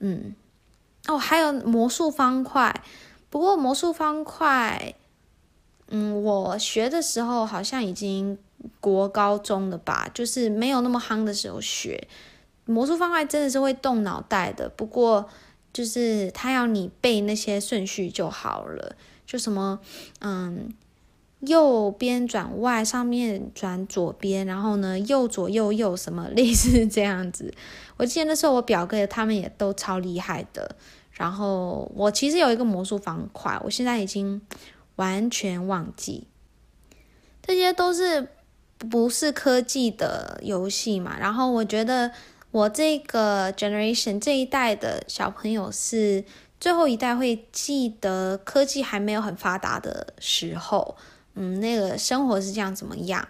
[0.00, 0.34] 嗯，
[1.06, 2.82] 哦，还有魔术方块，
[3.30, 4.94] 不过魔术方块，
[5.88, 8.36] 嗯，我学的时候好像已经
[8.80, 12.08] 国高中了吧，就是没有那么夯的时候学。
[12.64, 15.28] 魔术方块真的是会动脑袋的，不过
[15.72, 19.78] 就是他要你背那些顺序就好了，就什么
[20.18, 20.74] 嗯，
[21.46, 27.52] 右边转外，上面转左边，然后呢右左右右什么类似这样子。
[27.96, 30.76] 我记得那时候我表哥他们也都超厉害的，
[31.12, 34.40] 然后我其实有一个魔术方块，我现在已经
[34.96, 36.26] 完全忘记，
[37.42, 38.28] 这些都是
[38.78, 42.12] 不是科技的游戏嘛，然后我觉得。
[42.52, 46.24] 我这个 generation 这一代的小朋友是
[46.58, 50.96] 最后一代会记得科技还没有很发达的时候，
[51.36, 53.28] 嗯，那个生活是这样怎么样？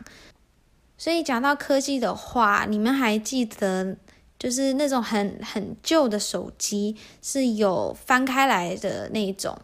[0.97, 3.97] 所以讲到科技的话，你们还记得
[4.39, 9.59] 就是那种很很旧的手机是有翻开来的那一种，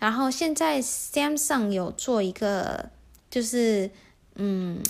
[0.00, 2.90] 然后现在 Samsung 有做一个
[3.30, 3.88] 就是
[4.34, 4.82] 嗯。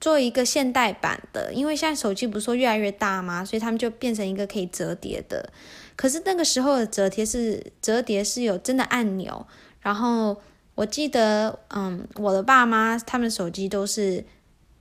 [0.00, 3.44] 做一个现代版的，因为现在手机不是说越来越大吗？
[3.44, 5.52] 所以他们就变成一个可以折叠的。
[5.96, 9.44] 可是那个时候的折叠是折叠是有真的按钮，
[9.80, 10.40] 然后
[10.78, 14.24] 我记得，嗯，我的爸妈他们手机都是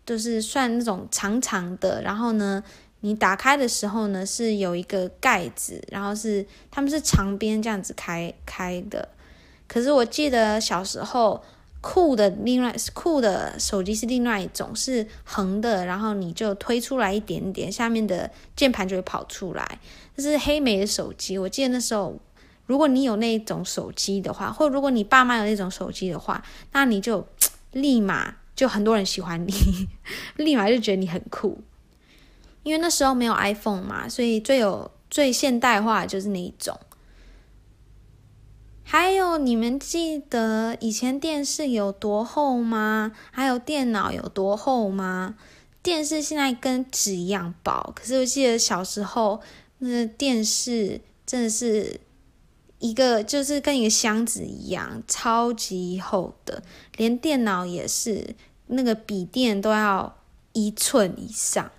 [0.05, 2.63] 都是算那种长长的，然后呢，
[2.99, 9.09] 你打开的时候呢是有一个盖子，然后是他们是长边这样子开开的。
[9.67, 11.43] 可是我记得小时候。
[11.79, 19.79] 酷的另外酷的手机是另外一种，是横的，然后你就推出来一点点，下面的键盘就会跑出来。
[20.15, 22.17] 这是黑莓的手机，我记得那时候，
[22.67, 27.27] 如果你有那种手机的话，或如果你爸妈有那种手机的话，那你就
[27.73, 29.51] 立马就很多人喜欢你，
[30.37, 31.61] 立马就觉得你很酷。
[32.63, 36.79] 因为那时候没有 iPhone 嘛，所以最有最现代化就是那一种。
[38.83, 43.11] 还有，你们记得以前电视有多厚吗？
[43.31, 45.35] 还有电脑有多厚吗？
[45.83, 49.41] 电视现在跟纸一样薄，可是我记得小时候
[49.79, 52.01] 那电视真的是
[52.79, 56.63] 一个，就是跟一个箱子一样，超级厚的，
[56.95, 58.35] 连电脑也是，
[58.67, 60.17] 那个笔电都要
[60.53, 61.71] 一寸以上。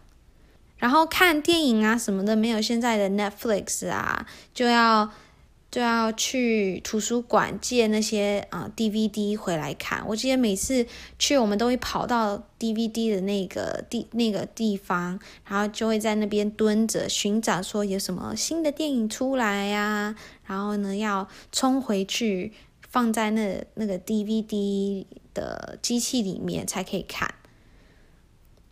[0.76, 5.10] 然后看电影啊什么的，没有现在的 Netflix 啊，就要。
[5.70, 10.02] 就要去图书馆借那些啊、DVD 回来看。
[10.08, 10.86] 我记得每次
[11.18, 20.16] 去，我们都会跑到 DVD 的那个地那个地方，然后就会在那边蹲着寻找，说有什么新的电影出来呀、
[20.48, 22.52] 然后呢，要冲回去
[22.88, 27.32] 放在那那个 DVD 的机器里面才可以看。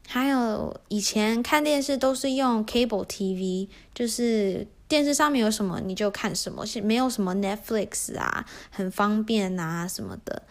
[0.09, 4.67] 还有以前看电视都是用 Cable TV，就是。
[4.89, 10.45] 电视上面有什么你就看什么，是没有什么 Netflix 啊，很方便啊什么的。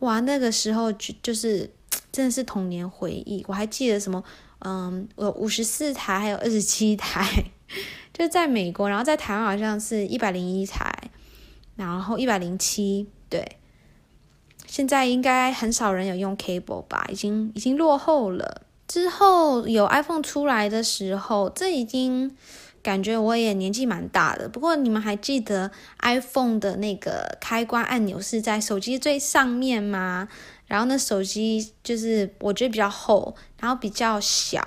[0.00, 1.70] 哇，那个时候就就是
[2.12, 3.42] 真的是童年回忆。
[3.48, 4.22] 我还记得什么，
[4.58, 7.26] 嗯，有五十四台，还有二十七台，
[8.12, 10.92] 就在美国，然后在台湾好像是一百零一台，
[11.76, 13.56] 然后一百零七，对。
[14.66, 18.62] 现在应该很少人有用 cable 吧，已经已经落后了。
[18.86, 22.36] 之后有 iPhone 出来的时候，这已经
[22.82, 24.48] 感觉我也年纪蛮大的。
[24.48, 30.28] 不过你们还记得 iPhone 的那个开关按钮是在手机最上面吗？
[30.66, 34.60] 然后呢手机就是我觉得比较厚，然后比较小，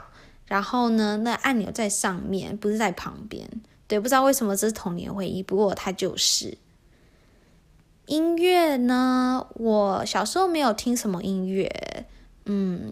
[0.45, 3.49] 然后呢，那按钮在上面，不是在旁边。
[3.87, 6.57] 对，不知道为什么这是童年回忆，不过它就是。
[8.05, 12.05] 音乐呢，我小时候没有听什么音乐，
[12.45, 12.91] 嗯，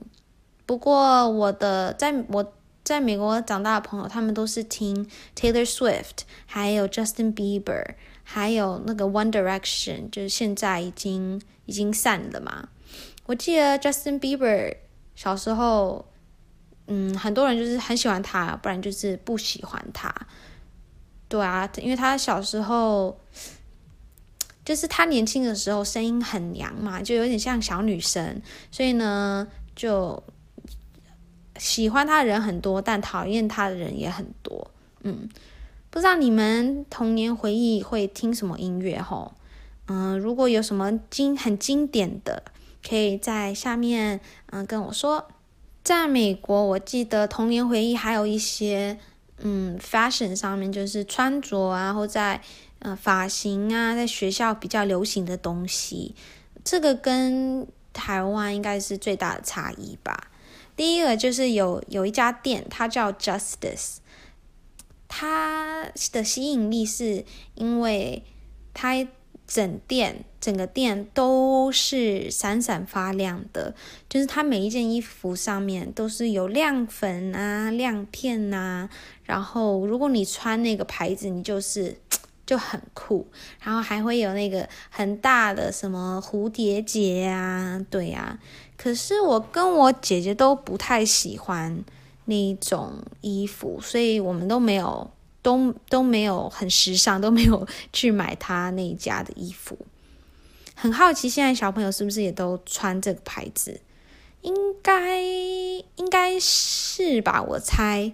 [0.66, 12.70] 不过我的在我在美国长大的朋友，他们都是听 Taylor Swift，还有 Justin Bieber，还有那个 One Direction，就是现在已经已经散了嘛。
[13.26, 14.78] 我记得 Justin Bieber
[15.14, 16.06] 小时候，
[16.88, 20.14] 嗯，很多人就是很喜欢他，不然就是不喜欢他。
[21.28, 23.18] 对啊，因为他小时候。
[24.64, 30.24] 就是他年轻的时候声音很娘嘛，就有点像小女生，所以呢，就
[31.58, 34.70] 喜欢他的人很多，但讨厌他的人也很多。
[35.02, 35.28] 嗯，
[35.90, 39.34] 不知道你们童年回忆会听什么音乐吼？
[39.88, 42.44] 嗯，如果有什么经很经典的，
[42.88, 44.22] 可以在下面
[44.52, 45.28] 嗯跟我说。
[45.84, 48.98] 在美国，我记得童年回忆还有一些
[49.40, 52.42] 嗯 fashion 上面，就是穿着啊，或在。
[52.84, 56.16] 呃，发型啊，在学校比较流行的东西，
[56.64, 60.32] 这个跟台湾应该是最大的差异吧。
[60.76, 63.98] 第一个就是有有一家店，它叫 Justice，
[65.08, 67.24] 它的吸引力是
[67.54, 68.24] 因为
[68.74, 69.08] 它
[69.46, 73.74] 整店整个店都是闪闪发亮的，
[74.10, 78.90] 就是它每一件衣服上面都是有亮粉啊、亮片啊，
[79.24, 81.96] 然后如果你穿那个牌子，你就是。
[82.44, 83.26] 就很酷，
[83.62, 88.40] 然后还会有那个很大的什么蝴蝶结啊，对呀、啊。
[88.76, 91.82] 可是我跟我姐姐都不太喜欢
[92.26, 95.10] 那种衣服，所以我们都没有
[95.42, 99.78] 都都没有很时尚，都没有去买他那一家的衣服。
[100.82, 103.82] 很好奇，现在小朋友是不是也都穿这个牌子？
[104.42, 104.52] 应
[104.82, 108.12] 该应该是吧，我猜。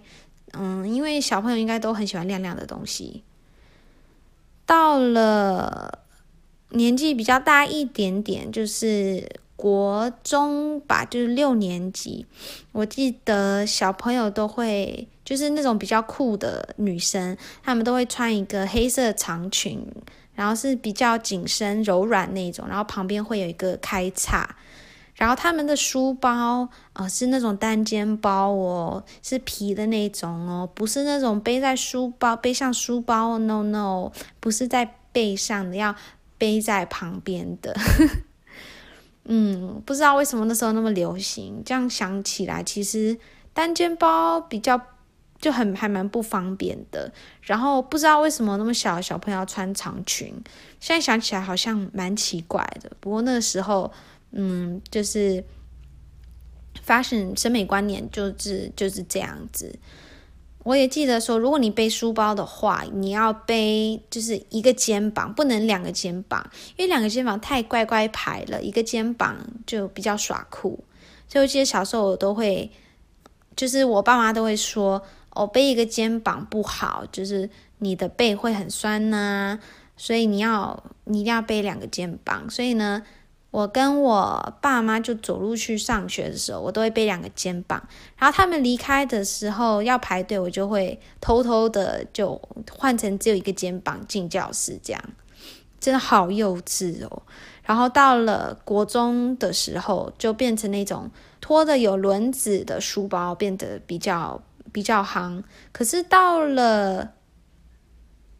[0.52, 3.24] 嗯，因为小朋友应该都很喜欢亮亮的东西。
[4.66, 6.00] 到了
[6.72, 12.26] 年纪比较大一点点，就是国中吧，就是六年级。
[12.74, 19.88] 我记得小朋友都会，就是那种比较酷的女生，她们都会穿一个黑色长裙，
[20.38, 24.56] 然后是比较紧身柔软那种，然后旁边会有一个开叉。
[25.16, 35.96] 然后他们的书包，呃，是那种单肩包哦，是皮的那种哦，不是那种背在书包，背上书包，no no，不是在背上的，要
[36.38, 37.76] 背在旁边的。
[39.26, 41.64] 嗯，不知道为什么那时候那么流行。
[41.66, 43.18] 这样想起来，其实
[43.54, 44.80] 单肩包比较
[45.48, 47.12] 就很还蛮不方便的。
[47.42, 50.34] 然后不知道为什么那么小的小朋友要穿长裙，
[50.80, 52.92] 现在想起来好像蛮奇怪的。
[53.00, 53.92] 不过那个时候。
[54.32, 55.42] 嗯，就是
[56.86, 59.80] fashion 审美观念就是就是这样子。
[60.64, 66.46] 我也记得说，如果你背书包的话，你要背就是一个肩膀，不能两个肩膀，
[66.76, 70.84] 因为两个肩膀太乖乖牌了，一个肩膀就比较耍酷。
[71.30, 72.70] 所以我记得小时候我都会，
[73.56, 75.02] 就是我爸妈都会说，
[75.38, 79.60] 哦，背一个肩膀不好，就是你的背会很酸呐、
[79.96, 82.50] 所以你要你一定要背两个肩膀。
[82.50, 83.04] 所以呢。
[83.50, 87.82] 我跟我爸妈就走路去上学的时候，我都会背两个肩膀。
[88.18, 92.40] 然后他们离开的时候要排队，我就会偷偷的就
[92.78, 95.02] 换成只有一个肩膀进教室，这样
[95.80, 97.24] 真的好幼稚哦。
[97.64, 101.10] 然后到了国中的时候，就变成那种
[101.40, 104.40] 拖的有轮子的书包，变得比较
[104.72, 105.44] 比较夯。
[105.72, 107.14] 可是到了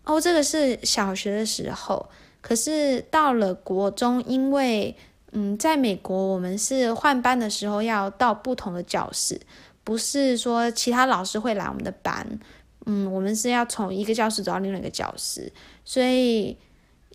[0.04, 2.10] 哦，这个是小学的时候。
[2.40, 4.96] 可是到了国中，因为
[5.34, 9.42] 嗯，在美国我们是换班的时候要到不同的教室，
[9.84, 12.40] 不是说其他老师会来我们的班，
[12.86, 15.52] 嗯，我们是要从一个教室走到另外一个教室，
[15.84, 16.58] 所以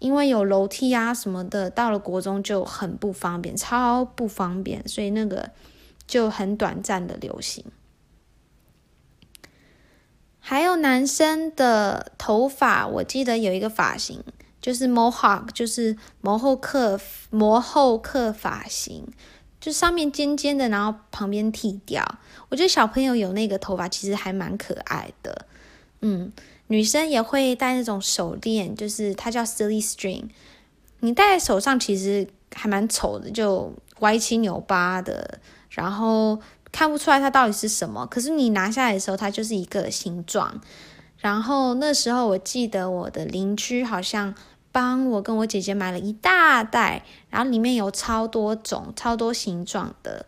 [0.01, 5.49] 因为有楼梯啊什么的，到了国中就很不方便，超不方便，所以那个
[6.07, 7.65] 就很短暂的流行。
[10.45, 14.22] 还有男生的头发，我记得有一个发型。
[14.61, 19.05] 就是 Mohawk，就是摩后克摩后克发型，
[19.61, 22.05] 就上面尖尖的，然后旁边剃掉。
[22.49, 25.47] 我觉得小朋友有那个头发其实还蛮可爱的。
[26.03, 26.32] 嗯，
[26.68, 30.26] 女生也会戴那种手链，就是它叫 Silly String，
[31.01, 35.40] 你戴在手上其实还蛮丑的，就歪七扭八的，
[35.70, 36.40] 然后
[36.73, 38.05] 看不出来它到底是什么。
[38.07, 40.61] 可是你拿下来的时候，它就是一个形状。
[41.18, 44.35] 然后那时候我记得我的邻居好像。
[44.75, 50.25] 帮我跟我姐姐买了一大袋，然后里面有超多种、超多形状的，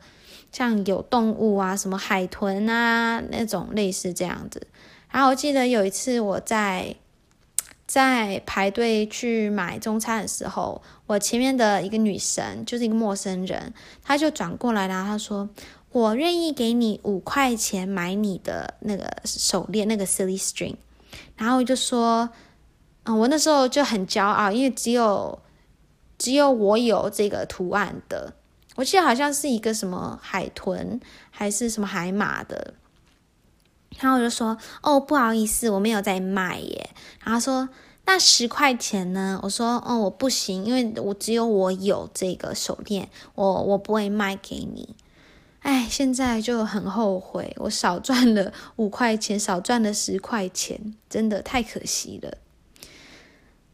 [0.53, 4.67] 像有动物啊，什么海豚啊那种类似这样子。
[5.11, 6.95] 然后我记得有一次我在
[7.87, 13.73] 在排队去买中餐的时候，我前面的一个女生就是一个陌生人，
[14.03, 15.49] 她就转过来，然后她说
[15.95, 20.77] ：“我愿意给你五块钱买你的那个手链，那个 silly string。”
[21.37, 22.29] 然后我就说。
[23.07, 25.39] 嗯，我那时候就很骄傲，因为只有
[26.17, 28.33] 只有我有这个图案的。
[28.77, 30.99] 我记得好像是一个什么海豚，
[31.31, 32.73] 还是什么海马的。
[33.99, 36.89] 然后我就说：“哦，不好意思，我没有在卖耶。”
[37.23, 37.69] 然后说
[38.07, 44.97] ：“那十块钱呢？”我说：“哦，我不行，因为我只有我有这个手链，我我不会卖给你。”
[45.65, 52.37] 哎，现在就很后悔，我少赚了五块钱，少赚了十块钱，真的太可惜了。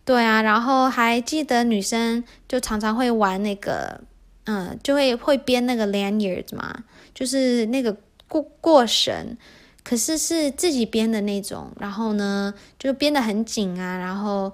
[0.04, 4.02] 对啊，然后还记得女生就常常会玩那个，
[4.44, 7.96] 嗯，就会会编那个 lanyard 嘛，就是那个
[8.28, 9.36] 过过绳，
[9.82, 14.52] 可是是自己编的那种，然后呢就编得很紧啊，然后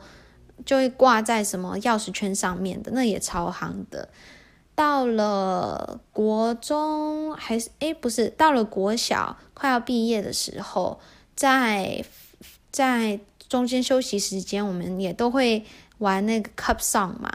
[0.64, 4.08] 就会挂在什么钥匙圈上面的，那也超夯的。
[4.76, 11.00] 到了国中还是诶不是，到了国小快要毕业的时候，
[11.34, 12.04] 在
[12.70, 13.18] 在。
[13.48, 15.64] 中间休息时间，我们也都会
[15.98, 17.32] 玩那个 cup song 嘛，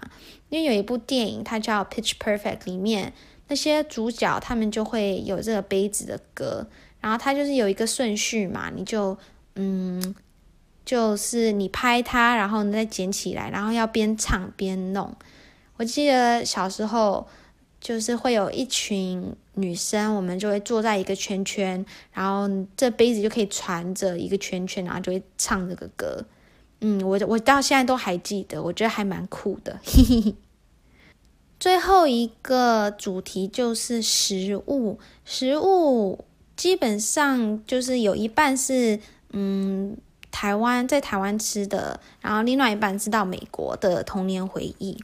[0.49, 3.13] 因为有一部电影，它叫《Pitch Perfect》，里面
[3.47, 6.67] 那些主角他们就会有这个杯子的歌，
[6.99, 9.17] 然后它就是有一个顺序嘛，你就
[9.55, 10.13] 嗯，
[10.83, 15.15] 就是你拍它，然后你再捡起来，然后要边唱边弄。
[15.81, 17.27] 我记得小时候。
[17.83, 26.23] 就是会有一群女生，我们就会坐在一个圈圈，然后这杯子就可以传着一个圈圈，然后就会唱这个歌。
[26.81, 29.79] 嗯，我我到现在都还记得，我觉得还蛮酷的。
[31.59, 36.23] 最后一个主题就是食物，食物
[36.55, 38.99] 基本上就是有一半是
[39.31, 39.97] 嗯
[40.29, 45.03] 台湾在台湾吃的，然后另外一半是到美国的童年回忆。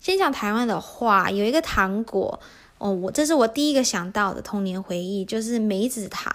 [0.00, 2.38] 先讲台湾的话，有一个糖果
[2.78, 6.32] 哦，我这是我第一个想到的童年回忆，就是梅子糖。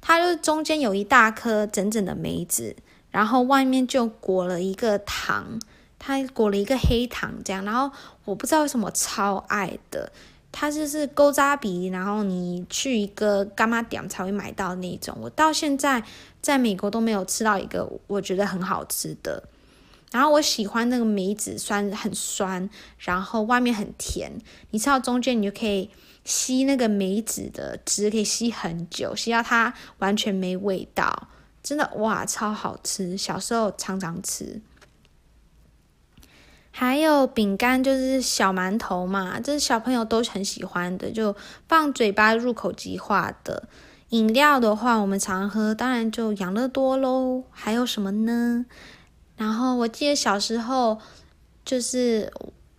[0.00, 2.76] 它就是中间有一大颗整整的梅子，
[3.10, 5.58] 然后外面就裹了一个糖，
[5.98, 7.64] 它裹了一个黑糖这样。
[7.64, 7.90] 然后
[8.24, 10.12] 我不知道为什么超爱的，
[10.52, 15.16] 它就是勾扎鼻，然后你去一个干妈店才会买到那种。
[15.20, 16.04] 我到现在
[16.42, 19.42] 在美国都没有吃到一个我觉得很好吃的。
[20.16, 24.32] 然后我喜欢那个梅子酸，很酸，然后外面很甜。
[24.70, 25.90] 你吃到中间，你就可以
[26.24, 31.28] 吸那个梅子的汁，可以吸很久，吸到它完全没味道，
[31.62, 33.14] 真的哇，超好吃！
[33.14, 34.62] 小时候常常吃。
[36.70, 41.36] 还有饼干，就是小馒头嘛，这是小朋友都很喜欢的，就
[41.68, 43.68] 放嘴巴入口即化的。
[44.08, 47.44] 饮料的话，我们常喝，当然就养乐多喽。
[47.50, 48.64] 还有什么呢？
[49.36, 50.98] 然后我记得小时候
[51.64, 52.32] 就是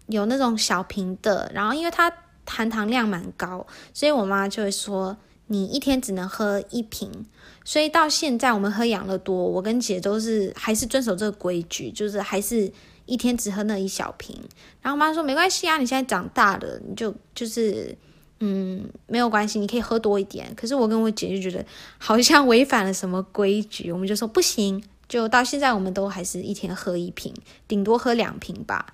[0.08, 2.12] 有那种小瓶的，然后因为它
[2.46, 5.16] 含糖量蛮高，所以我妈就会说
[5.48, 7.26] 你一天只能喝一瓶。
[7.64, 12.72] 所以到现在我们喝养乐多，我跟姐都是还是遵守这个规矩，就是还是
[13.06, 14.42] 一天只喝那一小瓶。
[14.82, 17.94] 然后我妈说没关系啊，你现在长大了，你就就是
[18.40, 20.48] 嗯没有关系，你可以喝多一点。
[20.56, 21.66] 可是我跟我姐就觉得
[21.98, 24.82] 好像违反了什么规矩，我们就说不行。
[25.08, 27.34] 就到现在，我们都还是一天喝一瓶，
[27.68, 28.94] 顶多喝两瓶吧。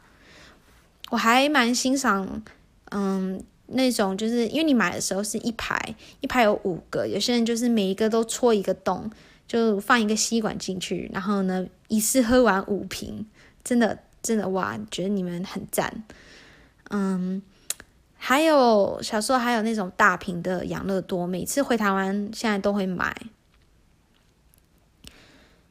[1.10, 2.44] 我还蛮欣赏，
[2.92, 9.12] 嗯，那种就是因为你买的时候是一排，一排有五个，有些人就是每一个都戳一个洞，
[9.48, 13.26] 就放一个吸管进去，然后呢，一次喝完五瓶，
[13.64, 16.04] 真的真的哇，觉得你们很赞。
[16.90, 17.42] 嗯，
[18.18, 23.16] 还有小时候还有那种大瓶的养乐多，每次回台湾现在都会买。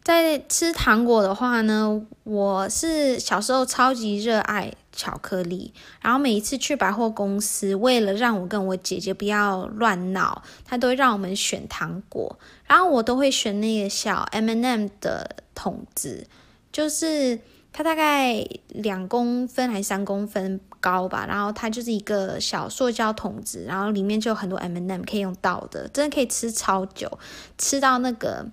[0.05, 12.37] 在吃糖果的话呢，我是小时候超级热爱巧克力，然后每一次去百货公司，为了让我跟我姐姐不要乱闹，她都会让我们选糖果，
[12.67, 16.27] 然后我都会选那个小 M&M 的桶子，
[16.73, 17.39] 就是
[17.73, 27.21] 它大概两公分还是三公分高吧，然后它就是一个小塑胶桶子，然后里面就有很多 M&M 可以用倒的，真的可以吃超久，
[27.57, 28.45] 吃到那个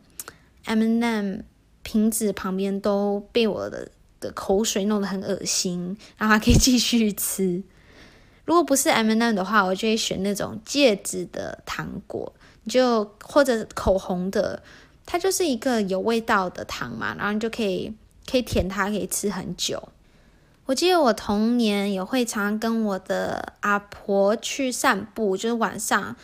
[0.65, 1.39] M&M
[1.83, 3.89] 瓶子旁边都被我的
[4.19, 7.63] 的口水弄得很恶心，然后还可以继续吃。
[8.45, 12.33] 如果不是 M&M 的话，我就会选那种戒指的糖果，
[12.67, 14.61] 就或者口红的，
[15.05, 17.93] 它就是一个有味道的糖嘛，然后你就可以。
[18.29, 19.89] 可以舔它，可以吃很久。
[20.67, 26.15] 我记得我童年也会常跟我的阿婆去散步，就是晚上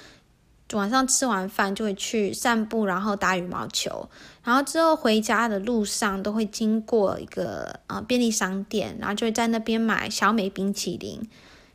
[0.74, 4.10] 晚上吃完饭就会去散步，然后打羽毛球。
[4.44, 11.22] 然后之后回家的路上都会经过一个呃便利商店，然后就会在那边买小美冰淇淋，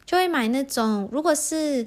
[0.04, 1.08] 就会买那种。
[1.12, 1.86] 如果是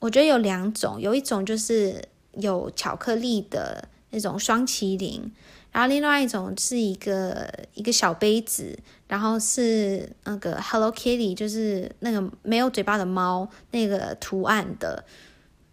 [0.00, 5.32] 我觉得有两种，有一种就是有巧克力的那种双麒麟。
[5.70, 15.04] 然后另外一种是一个一个小杯子，然后是那个 Hello Kitty，就是那个没有嘴巴的猫那个图案的。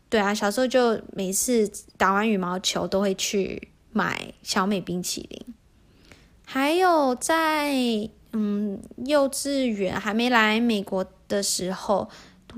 [0.10, 5.54] 对啊，小时候就每次打完羽毛球都会去买小美冰淇淋。
[6.46, 7.74] 还有在
[8.34, 12.10] 嗯幼稚园还没来美国的时候，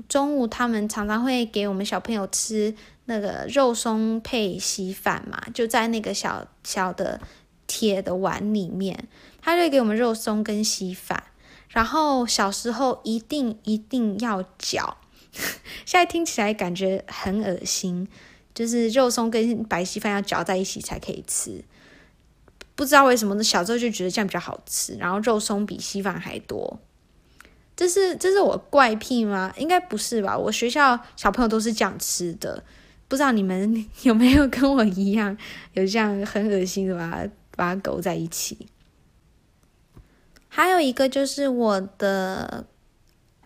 [0.08, 2.74] 中午他们常常会给我们小朋友吃。
[3.06, 7.20] 那个肉松配稀饭嘛，就在那个小小的
[7.66, 9.08] 铁的碗里面，
[9.42, 11.24] 他就给我们肉松跟稀饭。
[11.68, 14.98] 然后小时候一定一定要搅，
[15.84, 18.06] 现在听起来感觉很恶心，
[18.54, 21.64] 就是肉松跟白稀饭要搅在一起才可以吃。
[22.74, 26.80] 不知道为什么，小时候就觉得这样比较好吃，然后肉松比稀饭还多。
[27.74, 29.52] 这是这是我怪癖吗？
[29.56, 30.36] 应该不是吧？
[30.36, 32.62] 我学校小朋友都是这样吃的。
[33.08, 35.36] 不知道你们有没有跟我一样，
[35.74, 38.66] 有这样很恶心的把它把它勾在一起。
[40.48, 42.66] 还有一个就是我的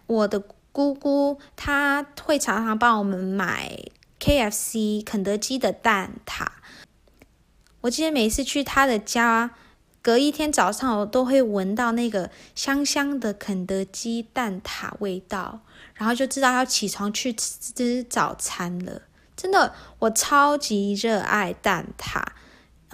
[0.07, 0.43] 我的
[0.77, 3.79] 姑姑，她会常常帮我们买
[4.21, 6.49] KFC 肯德基的蛋挞。
[7.81, 9.53] 我记得每次去她的家，
[10.03, 15.61] 隔一天早上我都会闻到那个香香的肯德基蛋挞味道，
[15.95, 19.01] 然后就知道要起床去吃早餐了。
[19.35, 22.23] 真的，我超级热爱蛋挞，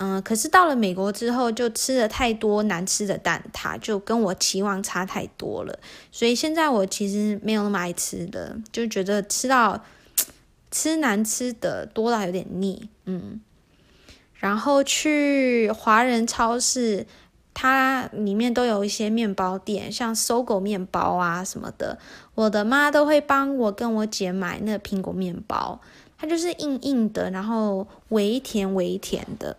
[0.04, 5.78] 嗯，可是到了美国之后，就吃了太多难吃的蛋挞，就跟我期望差太多了，
[6.10, 9.80] 所以现在我其实没有那么爱吃的，就觉得吃到
[10.72, 13.40] 吃难吃的多到有点腻，嗯。
[14.34, 17.06] 然后去华人超市，
[17.54, 21.96] 它里面都有一些面包店，像搜狗面包啊什么的，
[22.34, 25.80] 我的妈都会帮我跟我姐买那苹果面包。
[26.18, 29.56] 它就是硬硬的，然后微甜微甜的，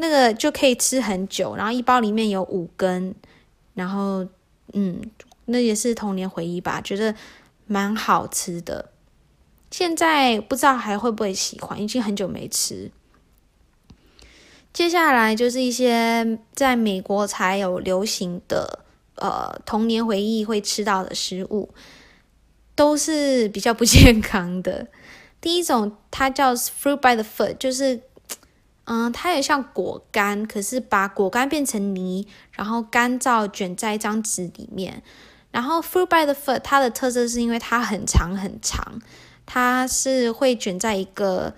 [0.00, 1.56] 那个就可以吃很久。
[1.56, 3.14] 然后一包里面有五根，
[3.74, 4.26] 然后
[4.72, 5.00] 嗯，
[5.46, 7.14] 那也是童年回忆吧，觉得
[7.66, 8.90] 蛮好吃的。
[9.70, 12.90] 现在不知道还会不会喜欢，已经很久没吃。
[14.72, 18.84] 接下来就是一些在美国才有流行的
[19.16, 21.68] 呃童年回忆会吃到的食物，
[22.74, 24.86] 都是比较不健康的。
[25.40, 28.00] 第一种它叫 fruit by the foot，就是，
[28.90, 35.02] 嗯，它也像果干，可是把果干变成泥，然后干燥卷在一张纸里面。
[35.50, 38.98] 然后 fruit by the foot 它的特色是因为它很长很长，
[39.44, 41.54] 它是会卷在一个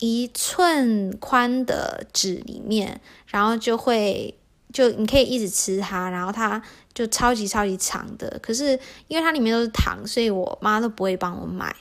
[0.00, 4.36] 一寸宽的纸里面，然后就会
[4.72, 6.60] 就你可以一直吃它，然后它
[6.92, 8.40] 就超级超级长的。
[8.42, 11.74] 可是因为它里面都是糖，所以我妈都不会帮我买。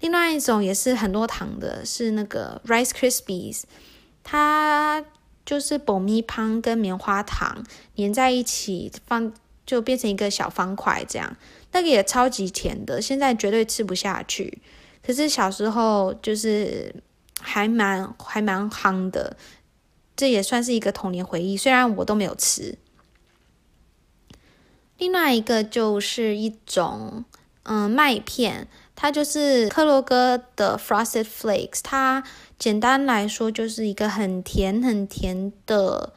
[0.00, 3.62] 另外一种也是很多糖的，是那个 Rice Krispies，
[4.30, 5.02] 它
[5.46, 7.64] 就是爆米花跟棉花糖
[7.96, 9.32] 粘在一起放，
[9.64, 11.34] 就变成一个小方块这样。
[11.72, 14.60] 那个也超级甜的，现在绝对吃不下去。
[15.02, 16.94] 可是小时候就是
[17.40, 19.34] 还蛮还蛮夯的，
[20.14, 21.56] 这也算是一个童年回忆。
[21.56, 22.76] 虽然我都没有吃。
[24.98, 27.24] 另外一个就是一种
[27.62, 28.68] 嗯麦片。
[29.00, 32.24] 它就是克洛哥的 Frosted Flakes，它
[32.58, 36.12] 简单来说就是一个很甜很甜的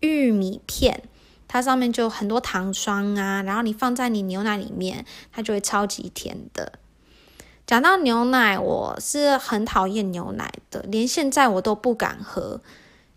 [0.00, 1.02] 玉米片，
[1.48, 6.72] 它上面就很多糖霜啊，然后你放在你牛奶里面，它就会超级甜的。
[7.66, 12.60] 讲到牛奶，我是很讨厌牛奶的，连现在我都不敢喝。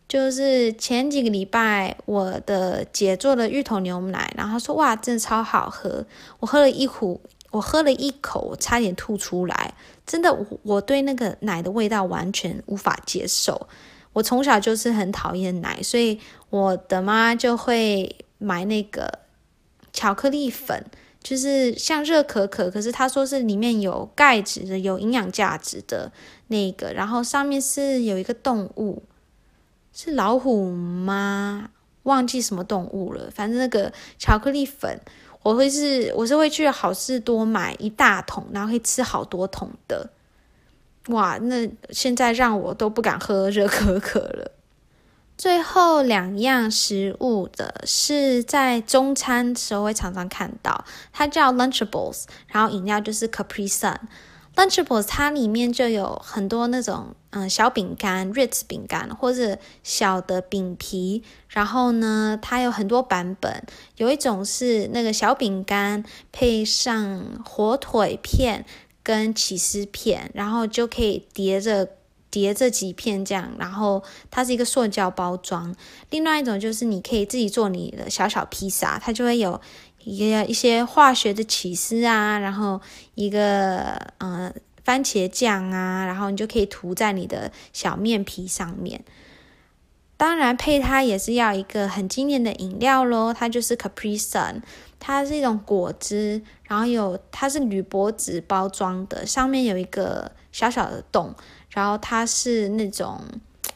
[0.08, 6.04] 就是前几个礼拜，我的姐做的芋头牛奶，然后说哇，真的超好喝，
[6.40, 7.22] 我喝了一壶。
[7.52, 9.74] 我喝了一口，我差点吐出来。
[10.10, 13.68] 真的，我对那个奶的味道完全无法接受。
[14.12, 19.20] 我从小就是很讨厌奶，所以我的妈就会买那个
[19.94, 20.84] 巧克力粉，
[21.22, 26.12] 就是像热可可，可是他说是里面有钙质的，有营养价值的
[26.48, 29.04] 那个，然后上面是有一个动物，
[29.94, 31.70] 是老虎吗？
[32.02, 33.30] 忘记什么动物了。
[33.30, 35.00] 反正那个巧克力粉，
[35.42, 40.10] 我会是我是会去好事多买一大桶，然后会吃好多桶的。
[41.08, 44.52] 哇，那现在让我都不敢喝热可可了。
[45.38, 50.84] 最后两样食物的是在中餐时候会常常看到，
[51.14, 53.96] 它叫 Lunchables，然后饮料就是 Capri Sun。
[54.56, 63.64] Lunchables 它里面就有很多那种嗯小饼干，Ritz 饼干或者小的饼皮，然后呢它有很多版本，
[63.98, 68.66] 有一种是那个小饼干配上火腿片
[69.02, 71.90] 跟起司片，然后就可以叠着。
[72.32, 75.76] 叠这几片这样，然后它是一个塑胶包装。
[76.12, 79.60] 另外一种就是你可以自己做你的小小披萨，它就会有
[80.04, 82.80] 一个一些化学的起司啊，然后
[83.16, 89.04] 一个呃番茄酱啊，然后你就可以涂在你的小面皮上面。
[90.18, 94.62] 当然配它也是要一个很经典的饮料咯，它就是 Capri Sun，
[95.00, 101.34] 它是一种果汁，然后有它是铝箔纸包装的，上面有一个小小的洞。
[101.70, 103.22] 然后它是那种，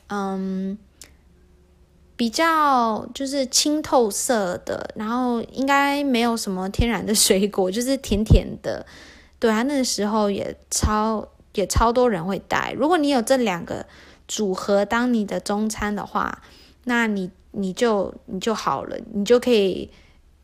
[0.08, 0.76] 嗯，
[2.16, 8.86] 比较就是清透色的，然后应该没有什么天然的水果，就是甜甜的。
[9.40, 12.74] 对啊，那个时候也超也超多人会带。
[12.78, 13.86] 如果你有这两个
[14.28, 16.42] 组合当你的中餐的话，
[16.86, 19.90] 那你你就你就好了，你就可以，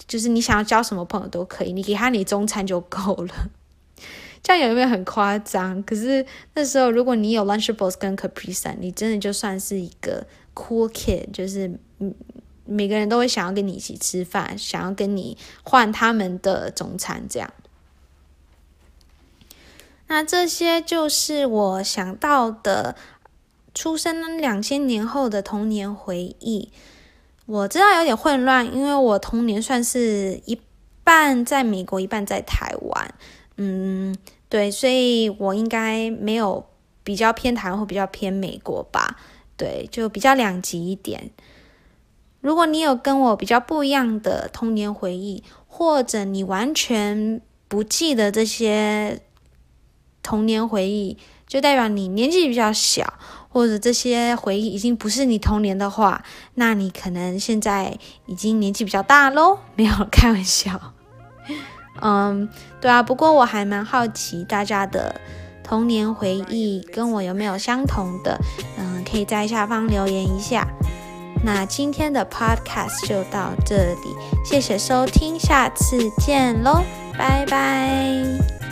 [0.08, 3.34] 就是你想要交什么朋友都可以，你给他你中餐就够了。
[4.44, 5.84] 这样有没有很夸张？
[5.84, 10.26] 可是那时候，如果你有 Lunchables 跟 Capri Sun，你真的就算是一个
[10.60, 12.14] cool kid，就是嗯，
[12.66, 17.54] 每个人都会想要跟你一起吃饭，想要跟你换他们的中餐这样。
[20.08, 22.96] 那这些就是我想到的
[23.74, 26.72] 出生两千年后的童年回忆。
[27.46, 30.60] 我知道有点混乱，因为我童年算是一
[31.04, 33.14] 半在美国，一半在台湾。
[33.58, 34.16] 嗯，
[34.48, 36.64] 对，所以我应该没有
[37.04, 39.18] 比较偏台湾或比较偏美国吧？
[39.60, 41.32] 对，就比较两极一点。
[42.40, 49.20] 如果你有跟我比较不一样的童年回忆，或者你完全不记得这些
[50.24, 53.16] 童年回忆，就代表你年纪比较小，
[53.50, 56.24] 或者这些回忆已经不是你童年的话，
[56.56, 59.60] 那你可能现在已经年纪比较大喽。
[59.76, 60.94] 没有，开玩笑。
[62.02, 62.48] 嗯，
[62.80, 65.20] 对啊，不过我还蛮好奇大家的
[65.70, 68.36] 童年回忆跟我有没有相同的，
[68.76, 70.68] 嗯，可以在下方留言一下。
[71.46, 76.82] 那今天的 podcast 就到这里，谢谢收听，下次见喽，
[77.16, 78.69] 拜拜。